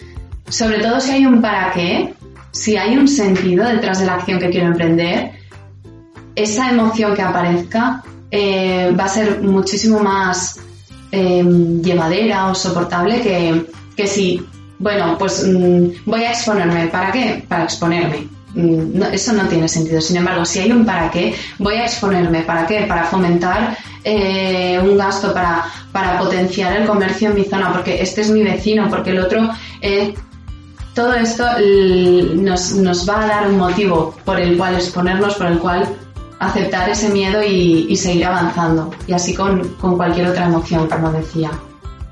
sobre 0.48 0.80
todo 0.80 1.00
si 1.00 1.12
hay 1.12 1.26
un 1.26 1.40
para 1.40 1.70
qué, 1.72 2.14
si 2.50 2.76
hay 2.76 2.96
un 2.96 3.06
sentido 3.06 3.64
detrás 3.66 4.00
de 4.00 4.06
la 4.06 4.14
acción 4.14 4.40
que 4.40 4.50
quiero 4.50 4.66
emprender, 4.66 5.32
esa 6.34 6.70
emoción 6.70 7.14
que 7.14 7.22
aparezca 7.22 8.02
eh, 8.30 8.94
va 8.98 9.04
a 9.04 9.08
ser 9.08 9.42
muchísimo 9.42 10.00
más 10.00 10.60
eh, 11.12 11.44
llevadera 11.82 12.48
o 12.48 12.54
soportable 12.54 13.20
que, 13.20 13.66
que 13.96 14.06
si, 14.06 14.44
bueno, 14.78 15.16
pues 15.18 15.46
mmm, 15.46 15.88
voy 16.06 16.24
a 16.24 16.30
exponerme. 16.32 16.88
¿Para 16.88 17.12
qué? 17.12 17.44
Para 17.48 17.64
exponerme. 17.64 18.39
Mm, 18.54 18.98
no, 18.98 19.06
eso 19.06 19.32
no 19.32 19.46
tiene 19.48 19.68
sentido. 19.68 20.00
Sin 20.00 20.16
embargo, 20.16 20.44
si 20.44 20.60
hay 20.60 20.72
un 20.72 20.84
para 20.84 21.10
qué, 21.10 21.34
voy 21.58 21.74
a 21.74 21.84
exponerme. 21.84 22.42
¿Para 22.42 22.66
qué? 22.66 22.82
Para 22.82 23.04
fomentar 23.04 23.76
eh, 24.04 24.78
un 24.82 24.96
gasto, 24.96 25.32
para, 25.32 25.64
para 25.92 26.18
potenciar 26.18 26.76
el 26.76 26.86
comercio 26.86 27.28
en 27.28 27.34
mi 27.34 27.44
zona, 27.44 27.72
porque 27.72 28.02
este 28.02 28.22
es 28.22 28.30
mi 28.30 28.42
vecino, 28.42 28.88
porque 28.88 29.10
el 29.10 29.20
otro 29.20 29.50
eh, 29.80 30.14
todo 30.94 31.14
esto 31.14 31.46
nos, 32.36 32.72
nos, 32.72 33.08
va 33.08 33.22
a 33.22 33.26
dar 33.26 33.48
un 33.48 33.58
motivo 33.58 34.14
por 34.24 34.40
el 34.40 34.58
cual 34.58 34.74
exponernos, 34.74 35.34
por 35.34 35.46
el 35.46 35.58
cual 35.58 35.88
aceptar 36.40 36.88
ese 36.90 37.10
miedo 37.10 37.42
y, 37.42 37.86
y 37.88 37.96
seguir 37.96 38.26
avanzando. 38.26 38.90
Y 39.06 39.12
así 39.12 39.34
con, 39.34 39.68
con, 39.80 39.96
cualquier 39.96 40.28
otra 40.28 40.46
emoción, 40.46 40.88
como 40.88 41.12
decía. 41.12 41.50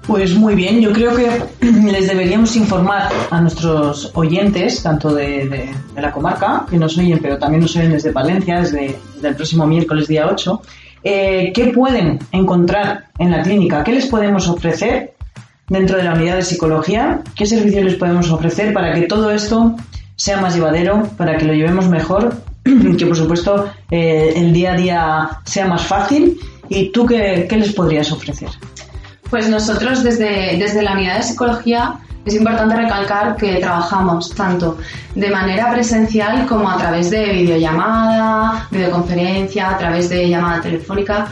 Pues 0.08 0.34
muy 0.34 0.54
bien, 0.54 0.80
yo 0.80 0.90
creo 0.90 1.14
que 1.14 1.28
les 1.60 2.08
deberíamos 2.08 2.56
informar 2.56 3.10
a 3.30 3.42
nuestros 3.42 4.10
oyentes, 4.14 4.82
tanto 4.82 5.14
de, 5.14 5.70
la 5.94 6.10
comarca, 6.10 6.64
que 6.68 6.78
nos 6.78 6.96
oyen, 6.96 7.18
pero 7.20 7.36
también 7.36 7.60
nos 7.60 7.76
oyen 7.76 7.92
desde 7.92 8.10
Palencia, 8.10 8.60
desde, 8.60 8.96
desde 9.14 9.28
el 9.28 9.36
próximo 9.36 9.66
miércoles 9.66 10.08
día 10.08 10.26
8, 10.26 10.62
eh, 11.04 11.52
qué 11.54 11.66
pueden 11.74 12.20
encontrar 12.32 13.08
en 13.18 13.32
la 13.32 13.42
clínica, 13.42 13.84
qué 13.84 13.92
les 13.92 14.06
podemos 14.06 14.48
ofrecer 14.48 15.12
dentro 15.68 15.98
de 15.98 16.04
la 16.04 16.14
unidad 16.14 16.36
de 16.36 16.42
psicología, 16.42 17.20
qué 17.36 17.44
servicios 17.44 17.84
les 17.84 17.96
podemos 17.96 18.30
ofrecer 18.30 18.72
para 18.72 18.94
que 18.94 19.02
todo 19.02 19.30
esto 19.30 19.76
sea 20.16 20.40
más 20.40 20.54
llevadero, 20.54 21.06
para 21.18 21.36
que 21.36 21.44
lo 21.44 21.52
llevemos 21.52 21.86
mejor, 21.86 22.34
que 22.98 23.04
por 23.04 23.16
supuesto 23.16 23.66
eh, 23.90 24.32
el 24.36 24.54
día 24.54 24.72
a 24.72 24.76
día 24.76 25.30
sea 25.44 25.66
más 25.66 25.82
fácil. 25.82 26.38
¿Y 26.70 26.92
tú 26.92 27.04
qué, 27.04 27.46
qué, 27.48 27.56
les 27.56 27.72
podrías 27.72 28.10
ofrecer? 28.12 28.48
Pues 29.30 29.48
nosotros 29.48 30.02
desde, 30.02 30.56
desde 30.58 30.82
la 30.82 30.92
unidad 30.92 31.16
de 31.16 31.22
psicología 31.22 31.98
es 32.24 32.34
importante 32.34 32.76
recalcar 32.76 33.36
que 33.36 33.56
trabajamos 33.56 34.34
tanto 34.34 34.78
de 35.14 35.30
manera 35.30 35.70
presencial 35.72 36.46
como 36.46 36.70
a 36.70 36.76
través 36.76 37.10
de 37.10 37.32
videollamada, 37.32 38.66
videoconferencia, 38.70 39.70
a 39.70 39.78
través 39.78 40.08
de 40.08 40.28
llamada 40.28 40.60
telefónica 40.60 41.28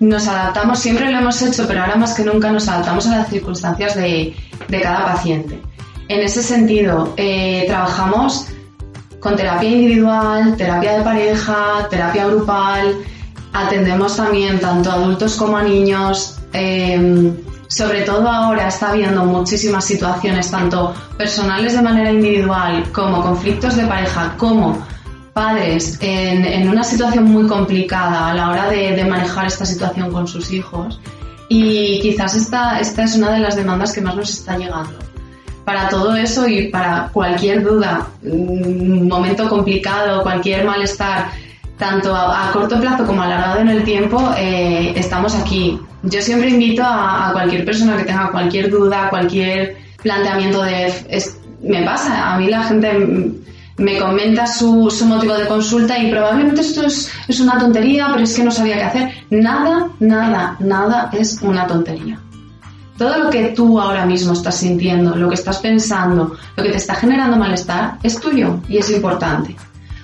nos 0.00 0.26
adaptamos, 0.26 0.78
siempre 0.78 1.10
lo 1.10 1.18
hemos 1.18 1.40
hecho, 1.42 1.66
pero 1.68 1.82
ahora 1.82 1.96
más 1.96 2.14
que 2.14 2.24
nunca 2.24 2.50
nos 2.50 2.66
adaptamos 2.68 3.06
a 3.06 3.18
las 3.18 3.28
circunstancias 3.28 3.94
de, 3.94 4.34
de 4.66 4.80
cada 4.80 5.04
paciente. 5.04 5.60
En 6.08 6.20
ese 6.20 6.42
sentido, 6.42 7.12
eh, 7.18 7.64
trabajamos 7.68 8.46
con 9.20 9.36
terapia 9.36 9.68
individual, 9.68 10.56
terapia 10.56 10.98
de 10.98 11.04
pareja, 11.04 11.86
terapia 11.90 12.26
grupal, 12.26 12.96
atendemos 13.52 14.16
también 14.16 14.58
tanto 14.58 14.90
a 14.90 14.94
adultos 14.94 15.36
como 15.36 15.58
a 15.58 15.62
niños. 15.62 16.39
Eh, 16.52 17.32
sobre 17.70 18.02
todo 18.02 18.28
ahora 18.28 18.66
está 18.66 18.90
habiendo 18.90 19.24
muchísimas 19.24 19.84
situaciones, 19.84 20.50
tanto 20.50 20.92
personales 21.16 21.72
de 21.74 21.82
manera 21.82 22.10
individual, 22.10 22.90
como 22.92 23.22
conflictos 23.22 23.76
de 23.76 23.86
pareja, 23.86 24.34
como 24.36 24.84
padres 25.32 25.96
en, 26.00 26.44
en, 26.44 26.68
una 26.68 26.82
situación 26.82 27.24
muy 27.24 27.46
complicada 27.46 28.30
a 28.30 28.34
la 28.34 28.50
hora 28.50 28.68
de, 28.68 28.96
de, 28.96 29.04
manejar 29.04 29.46
esta 29.46 29.64
situación 29.64 30.10
con 30.10 30.26
sus 30.26 30.52
hijos 30.52 31.00
y 31.48 32.00
quizás 32.00 32.34
esta, 32.34 32.80
esta 32.80 33.04
es 33.04 33.16
una 33.16 33.30
de 33.30 33.38
las 33.38 33.54
demandas 33.54 33.92
que 33.92 34.00
más 34.00 34.16
nos 34.16 34.30
está 34.30 34.58
llegando. 34.58 34.98
Para 35.64 35.88
todo 35.88 36.16
eso 36.16 36.48
y 36.48 36.68
para 36.68 37.08
cualquier 37.12 37.62
duda, 37.62 38.08
un 38.22 39.06
momento 39.06 39.48
complicado, 39.48 40.22
cualquier 40.22 40.64
malestar, 40.64 41.30
tanto 41.80 42.14
a, 42.14 42.50
corto 42.52 42.78
plazo 42.78 43.06
como 43.06 43.22
alargado 43.22 43.60
en 43.60 43.68
el 43.70 43.82
tiempo, 43.82 44.32
eh, 44.36 44.92
estamos 44.94 45.34
aquí. 45.34 45.80
Yo 46.02 46.20
siempre 46.20 46.50
invito 46.50 46.84
a, 46.84 47.30
a, 47.30 47.32
cualquier 47.32 47.64
persona 47.64 47.96
que 47.96 48.04
tenga 48.04 48.30
cualquier 48.30 48.70
duda, 48.70 49.08
cualquier 49.08 49.78
planteamiento 50.02 50.62
de... 50.62 50.92
Es, 51.08 51.38
me 51.62 51.82
pasa, 51.82 52.34
a 52.34 52.38
mí 52.38 52.48
la 52.48 52.64
gente 52.64 53.32
me 53.78 53.98
comenta 53.98 54.46
su, 54.46 54.90
su, 54.90 55.06
motivo 55.06 55.34
de 55.34 55.46
consulta 55.46 55.98
y 55.98 56.10
probablemente 56.10 56.60
esto 56.60 56.84
es, 56.86 57.10
es, 57.26 57.40
una 57.40 57.58
tontería, 57.58 58.08
pero 58.12 58.24
es 58.24 58.34
que 58.34 58.44
no 58.44 58.50
sabía 58.50 58.76
qué 58.76 58.82
hacer. 58.82 59.10
Nada, 59.30 59.88
nada, 60.00 60.56
nada 60.60 61.10
es 61.12 61.40
una 61.42 61.66
tontería. 61.66 62.18
Todo 62.98 63.24
lo 63.24 63.30
que 63.30 63.48
tú 63.56 63.80
ahora 63.80 64.04
mismo 64.04 64.34
estás 64.34 64.56
sintiendo, 64.56 65.16
lo 65.16 65.30
que 65.30 65.34
estás 65.34 65.58
pensando, 65.58 66.36
lo 66.56 66.62
que 66.62 66.70
te 66.70 66.76
está 66.76 66.94
generando 66.94 67.38
malestar, 67.38 67.96
es 68.02 68.20
tuyo 68.20 68.58
y 68.68 68.76
es 68.76 68.90
importante. 68.90 69.56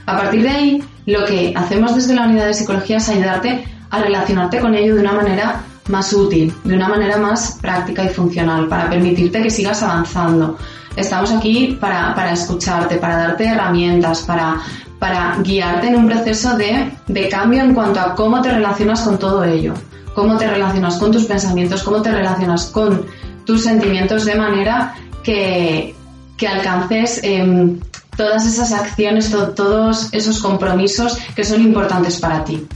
A 0.06 0.16
partir 0.16 0.42
de 0.42 0.48
ahí, 0.48 0.84
lo 1.06 1.24
que 1.24 1.52
hacemos 1.54 1.94
desde 1.94 2.14
la 2.14 2.26
unidad 2.26 2.46
de 2.46 2.54
psicología 2.54 2.96
es 2.96 3.08
ayudarte 3.08 3.64
a 3.90 3.98
relacionarte 4.00 4.60
con 4.60 4.74
ello 4.74 4.94
de 4.94 5.00
una 5.00 5.12
manera 5.12 5.62
más 5.88 6.12
útil, 6.12 6.52
de 6.64 6.74
una 6.74 6.88
manera 6.88 7.16
más 7.16 7.58
práctica 7.60 8.04
y 8.04 8.08
funcional, 8.08 8.66
para 8.68 8.88
permitirte 8.88 9.42
que 9.42 9.50
sigas 9.50 9.82
avanzando, 9.82 10.56
Estamos 10.96 11.30
aquí 11.30 11.76
para, 11.78 12.14
para 12.14 12.32
escucharte, 12.32 12.96
para 12.96 13.18
darte 13.18 13.44
herramientas, 13.44 14.22
para, 14.22 14.56
para 14.98 15.36
guiarte 15.42 15.88
en 15.88 15.96
un 15.96 16.06
proceso 16.06 16.56
de, 16.56 16.90
de 17.06 17.28
cambio 17.28 17.62
en 17.62 17.74
cuanto 17.74 18.00
a 18.00 18.14
cómo 18.14 18.40
te 18.40 18.50
relacionas 18.50 19.02
con 19.02 19.18
todo 19.18 19.44
ello, 19.44 19.74
cómo 20.14 20.38
te 20.38 20.48
relacionas 20.48 20.96
con 20.96 21.12
tus 21.12 21.26
pensamientos, 21.26 21.82
cómo 21.82 22.00
te 22.00 22.10
relacionas 22.10 22.66
con 22.66 23.04
tus 23.44 23.62
sentimientos 23.62 24.24
de 24.24 24.36
manera 24.36 24.94
que, 25.22 25.94
que 26.38 26.48
alcances 26.48 27.20
eh, 27.22 27.76
todas 28.16 28.46
esas 28.46 28.72
acciones, 28.72 29.30
to 29.30 29.48
todos 29.50 30.08
esos 30.12 30.40
compromisos 30.40 31.18
que 31.34 31.44
son 31.44 31.62
importantes 31.62 32.18
para 32.18 32.44
ti. 32.44 32.66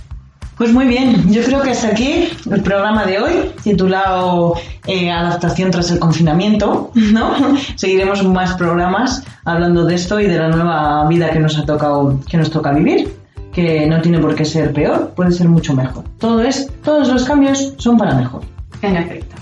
Pues 0.57 0.75
muy 0.75 0.87
bien, 0.87 1.33
yo 1.33 1.43
creo 1.43 1.63
que 1.63 1.71
hasta 1.71 1.89
aquí 1.89 2.29
el 2.51 2.63
programa 2.63 3.07
de 3.07 3.19
hoy, 3.19 3.33
titulado 3.65 4.57
eh, 4.87 5.11
Adaptación 5.11 5.71
tras 5.71 5.91
el 5.91 5.99
confinamiento, 5.99 6.91
¿no? 6.95 7.57
Seguiremos 7.77 8.23
más 8.25 8.55
programas 8.57 9.23
hablando 9.47 9.87
de 9.87 9.95
esto 9.95 10.21
y 10.21 10.27
de 10.27 10.39
la 10.39 10.49
nueva 10.49 11.09
vida 11.09 11.31
que 11.31 11.39
nos 11.39 11.57
ha 11.57 11.65
tocado, 11.65 12.21
que 12.29 12.37
nos 12.37 12.51
toca 12.51 12.73
vivir, 12.73 13.11
que 13.55 13.87
no 13.87 14.03
tiene 14.03 14.19
por 14.19 14.35
qué 14.35 14.45
ser 14.45 14.71
peor, 14.75 15.13
puede 15.17 15.33
ser 15.33 15.49
mucho 15.49 15.73
mejor. 15.73 16.05
Todo 16.19 16.43
es, 16.43 16.71
todos 16.85 17.09
los 17.09 17.25
cambios 17.25 17.73
son 17.79 17.97
para 17.97 18.15
mejor. 18.15 18.43
En 18.83 18.97
efecto. 18.97 19.37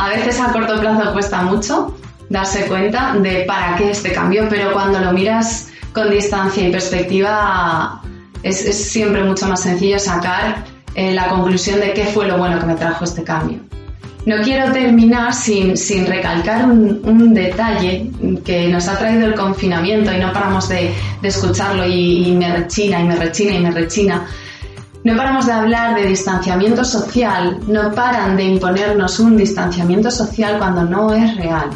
A 0.00 0.08
veces 0.08 0.40
a 0.40 0.52
corto 0.52 0.80
plazo 0.80 1.12
cuesta 1.12 1.42
mucho 1.42 1.94
darse 2.28 2.66
cuenta 2.66 3.14
de 3.14 3.44
para 3.46 3.76
qué 3.76 3.90
este 3.90 4.12
cambio, 4.12 4.46
pero 4.48 4.72
cuando 4.72 5.00
lo 5.00 5.12
miras 5.12 5.68
con 5.92 6.10
distancia 6.10 6.66
y 6.66 6.72
perspectiva 6.72 8.02
es, 8.42 8.64
es 8.64 8.90
siempre 8.90 9.22
mucho 9.24 9.46
más 9.46 9.62
sencillo 9.62 9.98
sacar 9.98 10.64
eh, 10.94 11.12
la 11.12 11.28
conclusión 11.28 11.80
de 11.80 11.92
qué 11.92 12.04
fue 12.06 12.26
lo 12.26 12.38
bueno 12.38 12.58
que 12.60 12.66
me 12.66 12.74
trajo 12.74 13.04
este 13.04 13.24
cambio. 13.24 13.58
No 14.26 14.36
quiero 14.42 14.72
terminar 14.72 15.34
sin, 15.34 15.76
sin 15.76 16.06
recalcar 16.06 16.64
un, 16.64 17.00
un, 17.04 17.34
detalle 17.34 18.10
que 18.42 18.68
nos 18.68 18.88
ha 18.88 18.96
traído 18.96 19.26
el 19.26 19.34
confinamiento 19.34 20.12
y 20.14 20.18
no 20.18 20.32
paramos 20.32 20.68
de, 20.70 20.94
de 21.20 21.28
escucharlo 21.28 21.86
y, 21.86 22.28
y, 22.28 22.32
me 22.32 22.56
rechina 22.56 23.00
y 23.00 23.04
me 23.04 23.16
rechina 23.16 23.54
y 23.54 23.60
me 23.60 23.70
rechina. 23.70 24.26
No 25.02 25.14
paramos 25.14 25.44
de 25.44 25.52
hablar 25.52 25.94
de 25.94 26.06
distanciamiento 26.06 26.84
social, 26.86 27.58
no 27.66 27.92
paran 27.92 28.34
de 28.38 28.44
imponernos 28.44 29.20
un 29.20 29.36
distanciamiento 29.36 30.10
social 30.10 30.56
cuando 30.56 30.84
no 30.84 31.12
es 31.12 31.36
real. 31.36 31.68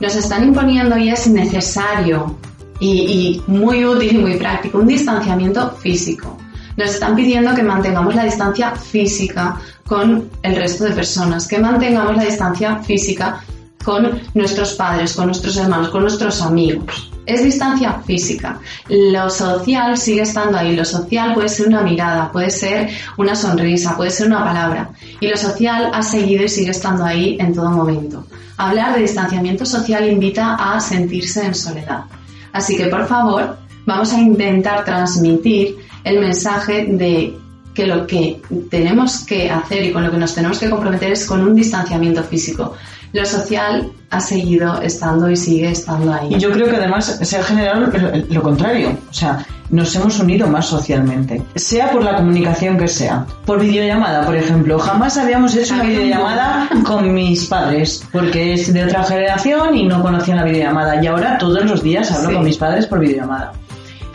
Nos 0.00 0.16
están 0.16 0.44
imponiendo 0.44 0.96
y 0.96 1.10
es 1.10 1.26
necesario 1.28 2.36
y, 2.80 3.42
muy 3.46 3.84
útil 3.84 4.16
y 4.16 4.18
muy 4.18 4.36
práctico 4.36 4.78
un 4.78 4.86
distanciamiento 4.86 5.70
físico. 5.72 6.36
Nos 6.76 6.90
están 6.90 7.14
pidiendo 7.14 7.54
que 7.54 7.62
mantengamos 7.62 8.14
la 8.14 8.24
distancia 8.24 8.74
física 8.74 9.60
con 9.86 10.30
el 10.42 10.56
resto 10.56 10.84
de 10.84 10.92
personas, 10.92 11.46
que 11.46 11.58
mantengamos 11.58 12.16
la 12.16 12.24
distancia 12.24 12.76
física 12.76 13.42
con 13.84 14.20
nuestros 14.34 14.74
padres, 14.74 15.14
con 15.14 15.26
nuestros 15.26 15.56
hermanos, 15.56 15.88
con 15.88 16.02
nuestros 16.02 16.42
amigos. 16.42 17.10
Es 17.26 17.42
distancia 17.44 18.00
física. 18.04 18.60
Lo 18.88 19.30
social 19.30 19.96
sigue 19.96 20.22
estando 20.22 20.58
ahí. 20.58 20.74
Lo 20.74 20.84
social 20.84 21.34
puede 21.34 21.48
ser 21.48 21.68
una 21.68 21.82
mirada, 21.82 22.30
puede 22.32 22.50
ser 22.50 22.90
una 23.16 23.34
sonrisa, 23.34 23.96
puede 23.96 24.10
ser 24.10 24.26
una 24.26 24.44
palabra. 24.44 24.90
Y 25.20 25.28
lo 25.28 25.36
social 25.36 25.90
ha 25.94 26.02
seguido 26.02 26.44
y 26.44 26.48
sigue 26.48 26.70
estando 26.70 27.04
ahí 27.04 27.36
en 27.38 27.54
todo 27.54 27.70
momento. 27.70 28.26
Hablar 28.56 28.94
de 28.94 29.02
distanciamiento 29.02 29.64
social 29.64 30.08
invita 30.10 30.54
a 30.54 30.80
sentirse 30.80 31.46
en 31.46 31.54
soledad. 31.54 32.04
Así 32.52 32.76
que, 32.76 32.86
por 32.86 33.06
favor, 33.06 33.56
vamos 33.86 34.12
a 34.12 34.20
intentar 34.20 34.84
transmitir 34.84 35.76
el 36.04 36.20
mensaje 36.20 36.86
de 36.86 37.36
que 37.74 37.86
lo 37.86 38.06
que 38.06 38.42
tenemos 38.68 39.20
que 39.20 39.50
hacer 39.50 39.84
y 39.84 39.92
con 39.92 40.04
lo 40.04 40.10
que 40.10 40.18
nos 40.18 40.34
tenemos 40.34 40.58
que 40.58 40.68
comprometer 40.68 41.12
es 41.12 41.24
con 41.24 41.40
un 41.40 41.54
distanciamiento 41.54 42.22
físico 42.24 42.74
lo 43.12 43.26
social 43.26 43.92
ha 44.10 44.20
seguido 44.20 44.80
estando 44.82 45.30
y 45.30 45.36
sigue 45.36 45.70
estando 45.70 46.12
ahí. 46.12 46.34
Y 46.34 46.38
yo 46.38 46.50
creo 46.50 46.68
que 46.68 46.76
además 46.76 47.18
se 47.22 47.36
ha 47.36 47.42
generado 47.42 47.92
lo 48.28 48.42
contrario, 48.42 48.96
o 49.08 49.14
sea, 49.14 49.44
nos 49.70 49.94
hemos 49.94 50.18
unido 50.18 50.48
más 50.48 50.66
socialmente, 50.66 51.42
sea 51.54 51.90
por 51.90 52.02
la 52.02 52.16
comunicación 52.16 52.76
que 52.76 52.88
sea. 52.88 53.24
Por 53.46 53.60
videollamada, 53.60 54.26
por 54.26 54.34
ejemplo, 54.34 54.78
jamás 54.78 55.16
habíamos 55.16 55.54
hecho 55.54 55.74
una 55.74 55.84
videollamada 55.84 56.68
con 56.84 57.14
mis 57.14 57.44
padres, 57.46 58.04
porque 58.12 58.54
es 58.54 58.72
de 58.72 58.84
otra 58.84 59.04
generación 59.04 59.76
y 59.76 59.86
no 59.86 60.02
conocían 60.02 60.38
la 60.38 60.44
videollamada, 60.44 61.02
y 61.02 61.06
ahora 61.06 61.38
todos 61.38 61.64
los 61.64 61.82
días 61.82 62.10
hablo 62.10 62.34
con 62.34 62.44
mis 62.44 62.56
padres 62.56 62.86
por 62.86 62.98
videollamada. 62.98 63.52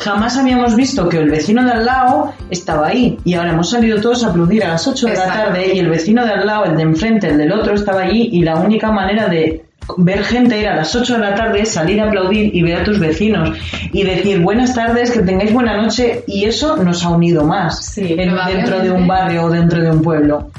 Jamás 0.06 0.38
habíamos 0.38 0.76
visto 0.76 1.10
que 1.10 1.18
el 1.18 1.32
vecino 1.32 1.64
de 1.64 1.72
al 1.72 1.84
lado 1.84 2.32
estaba 2.52 2.90
ahí. 2.90 3.18
Y 3.26 3.34
ahora 3.34 3.54
hemos 3.54 3.72
salido 3.72 4.00
todos 4.00 4.24
a 4.24 4.28
aplaudir 4.28 4.64
a 4.64 4.68
las 4.68 4.88
8 4.88 5.08
de 5.08 5.16
la 5.16 5.26
tarde 5.26 5.74
y 5.74 5.80
el 5.80 5.90
vecino 5.90 6.24
de 6.24 6.32
al 6.32 6.46
lado, 6.46 6.66
el 6.66 6.78
de 6.78 6.84
enfrente, 6.84 7.30
el 7.30 7.40
del 7.40 7.52
otro 7.52 7.74
estaba 7.74 8.02
allí 8.02 8.30
y 8.32 8.44
la 8.44 8.56
única 8.56 8.92
manera 8.92 9.28
de 9.28 9.66
ver 9.98 10.24
gente 10.24 10.60
era 10.60 10.74
a 10.74 10.76
las 10.76 10.96
8 10.96 11.14
de 11.14 11.20
la 11.20 11.34
tarde, 11.34 11.66
salir 11.66 12.00
a 12.00 12.06
aplaudir 12.06 12.56
y 12.56 12.62
ver 12.62 12.82
a 12.82 12.84
tus 12.84 13.00
vecinos 13.00 13.58
y 13.92 14.04
decir 14.04 14.42
buenas 14.42 14.76
tardes, 14.76 15.10
que 15.10 15.24
tengáis 15.24 15.52
buena 15.52 15.82
noche 15.82 16.24
y 16.28 16.46
eso 16.46 16.78
nos 16.78 17.04
ha 17.04 17.10
unido 17.10 17.44
más 17.44 17.96
dentro 17.96 18.82
de 18.82 18.92
un 18.92 19.08
barrio 19.08 19.46
o 19.46 19.50
dentro 19.50 19.82
de 19.82 19.90
un 19.90 20.04
pueblo. 20.04 20.52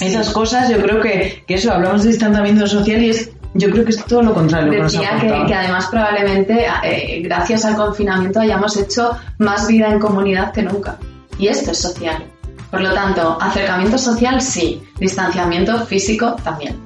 Esas 0.00 0.30
cosas 0.30 0.68
yo 0.68 0.82
creo 0.82 1.00
que, 1.00 1.44
que 1.46 1.54
eso, 1.54 1.72
hablamos 1.72 2.02
de 2.02 2.08
distanciamiento 2.08 2.66
social 2.66 3.00
y 3.00 3.10
es 3.10 3.30
yo 3.54 3.70
creo 3.70 3.84
que 3.84 3.90
es 3.90 4.04
todo 4.04 4.22
lo 4.22 4.34
contrario. 4.34 4.82
Decía 4.82 5.18
que, 5.20 5.46
que, 5.46 5.54
además 5.54 5.86
probablemente 5.90 6.66
eh, 6.82 7.20
gracias 7.22 7.64
al 7.64 7.76
confinamiento 7.76 8.40
hayamos 8.40 8.76
hecho 8.76 9.16
más 9.38 9.66
vida 9.66 9.88
en 9.88 9.98
comunidad 9.98 10.52
que 10.52 10.62
nunca. 10.62 10.96
Y 11.38 11.48
esto 11.48 11.72
es 11.72 11.78
social. 11.78 12.24
Por 12.70 12.80
lo 12.80 12.94
tanto, 12.94 13.36
acercamiento 13.40 13.98
social 13.98 14.40
sí, 14.40 14.82
distanciamiento 14.98 15.84
físico 15.84 16.36
también. 16.42 16.76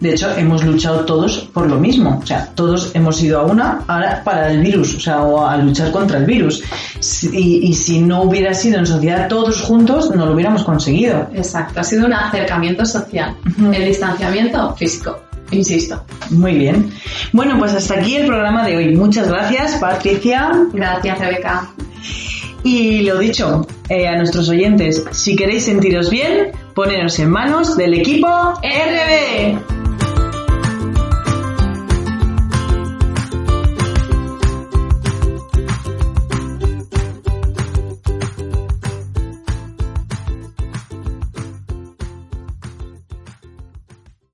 De 0.00 0.12
hecho, 0.12 0.30
hemos 0.36 0.64
luchado 0.64 1.04
todos 1.04 1.48
por 1.52 1.66
lo 1.66 1.76
mismo. 1.76 2.20
O 2.22 2.26
sea, 2.26 2.46
todos 2.54 2.90
hemos 2.94 3.22
ido 3.22 3.40
a 3.40 3.44
una 3.44 3.84
ahora 3.86 4.22
para 4.24 4.50
el 4.50 4.60
virus, 4.60 4.94
o 4.94 5.00
sea, 5.00 5.22
o 5.22 5.46
a 5.46 5.58
luchar 5.58 5.90
contra 5.90 6.18
el 6.18 6.24
virus. 6.24 6.62
Y, 7.32 7.68
y, 7.68 7.74
si 7.74 8.00
no 8.00 8.22
hubiera 8.22 8.54
sido 8.54 8.78
en 8.78 8.86
sociedad 8.86 9.28
todos 9.28 9.60
juntos, 9.60 10.10
no 10.14 10.24
lo 10.24 10.32
hubiéramos 10.32 10.64
conseguido. 10.64 11.28
Exacto, 11.34 11.80
ha 11.80 11.84
sido 11.84 12.06
un 12.06 12.14
acercamiento 12.14 12.86
social. 12.86 13.36
El 13.72 13.84
distanciamiento 13.84 14.74
físico 14.74 15.18
insisto. 15.50 16.02
Muy 16.30 16.54
bien. 16.54 16.90
Bueno, 17.32 17.58
pues 17.58 17.74
hasta 17.74 17.94
aquí 17.94 18.16
el 18.16 18.26
programa 18.26 18.66
de 18.66 18.76
hoy. 18.76 18.96
Muchas 18.96 19.28
gracias, 19.28 19.76
Patricia. 19.76 20.50
Gracias, 20.72 21.18
Rebeca. 21.18 21.70
Y 22.62 23.02
lo 23.02 23.18
dicho, 23.18 23.66
eh, 23.88 24.06
a 24.06 24.16
nuestros 24.16 24.48
oyentes, 24.48 25.04
si 25.12 25.34
queréis 25.34 25.64
sentiros 25.64 26.10
bien, 26.10 26.52
poneros 26.74 27.18
en 27.18 27.30
manos 27.30 27.76
del 27.76 27.94
equipo 27.94 28.28
RB. 28.62 29.79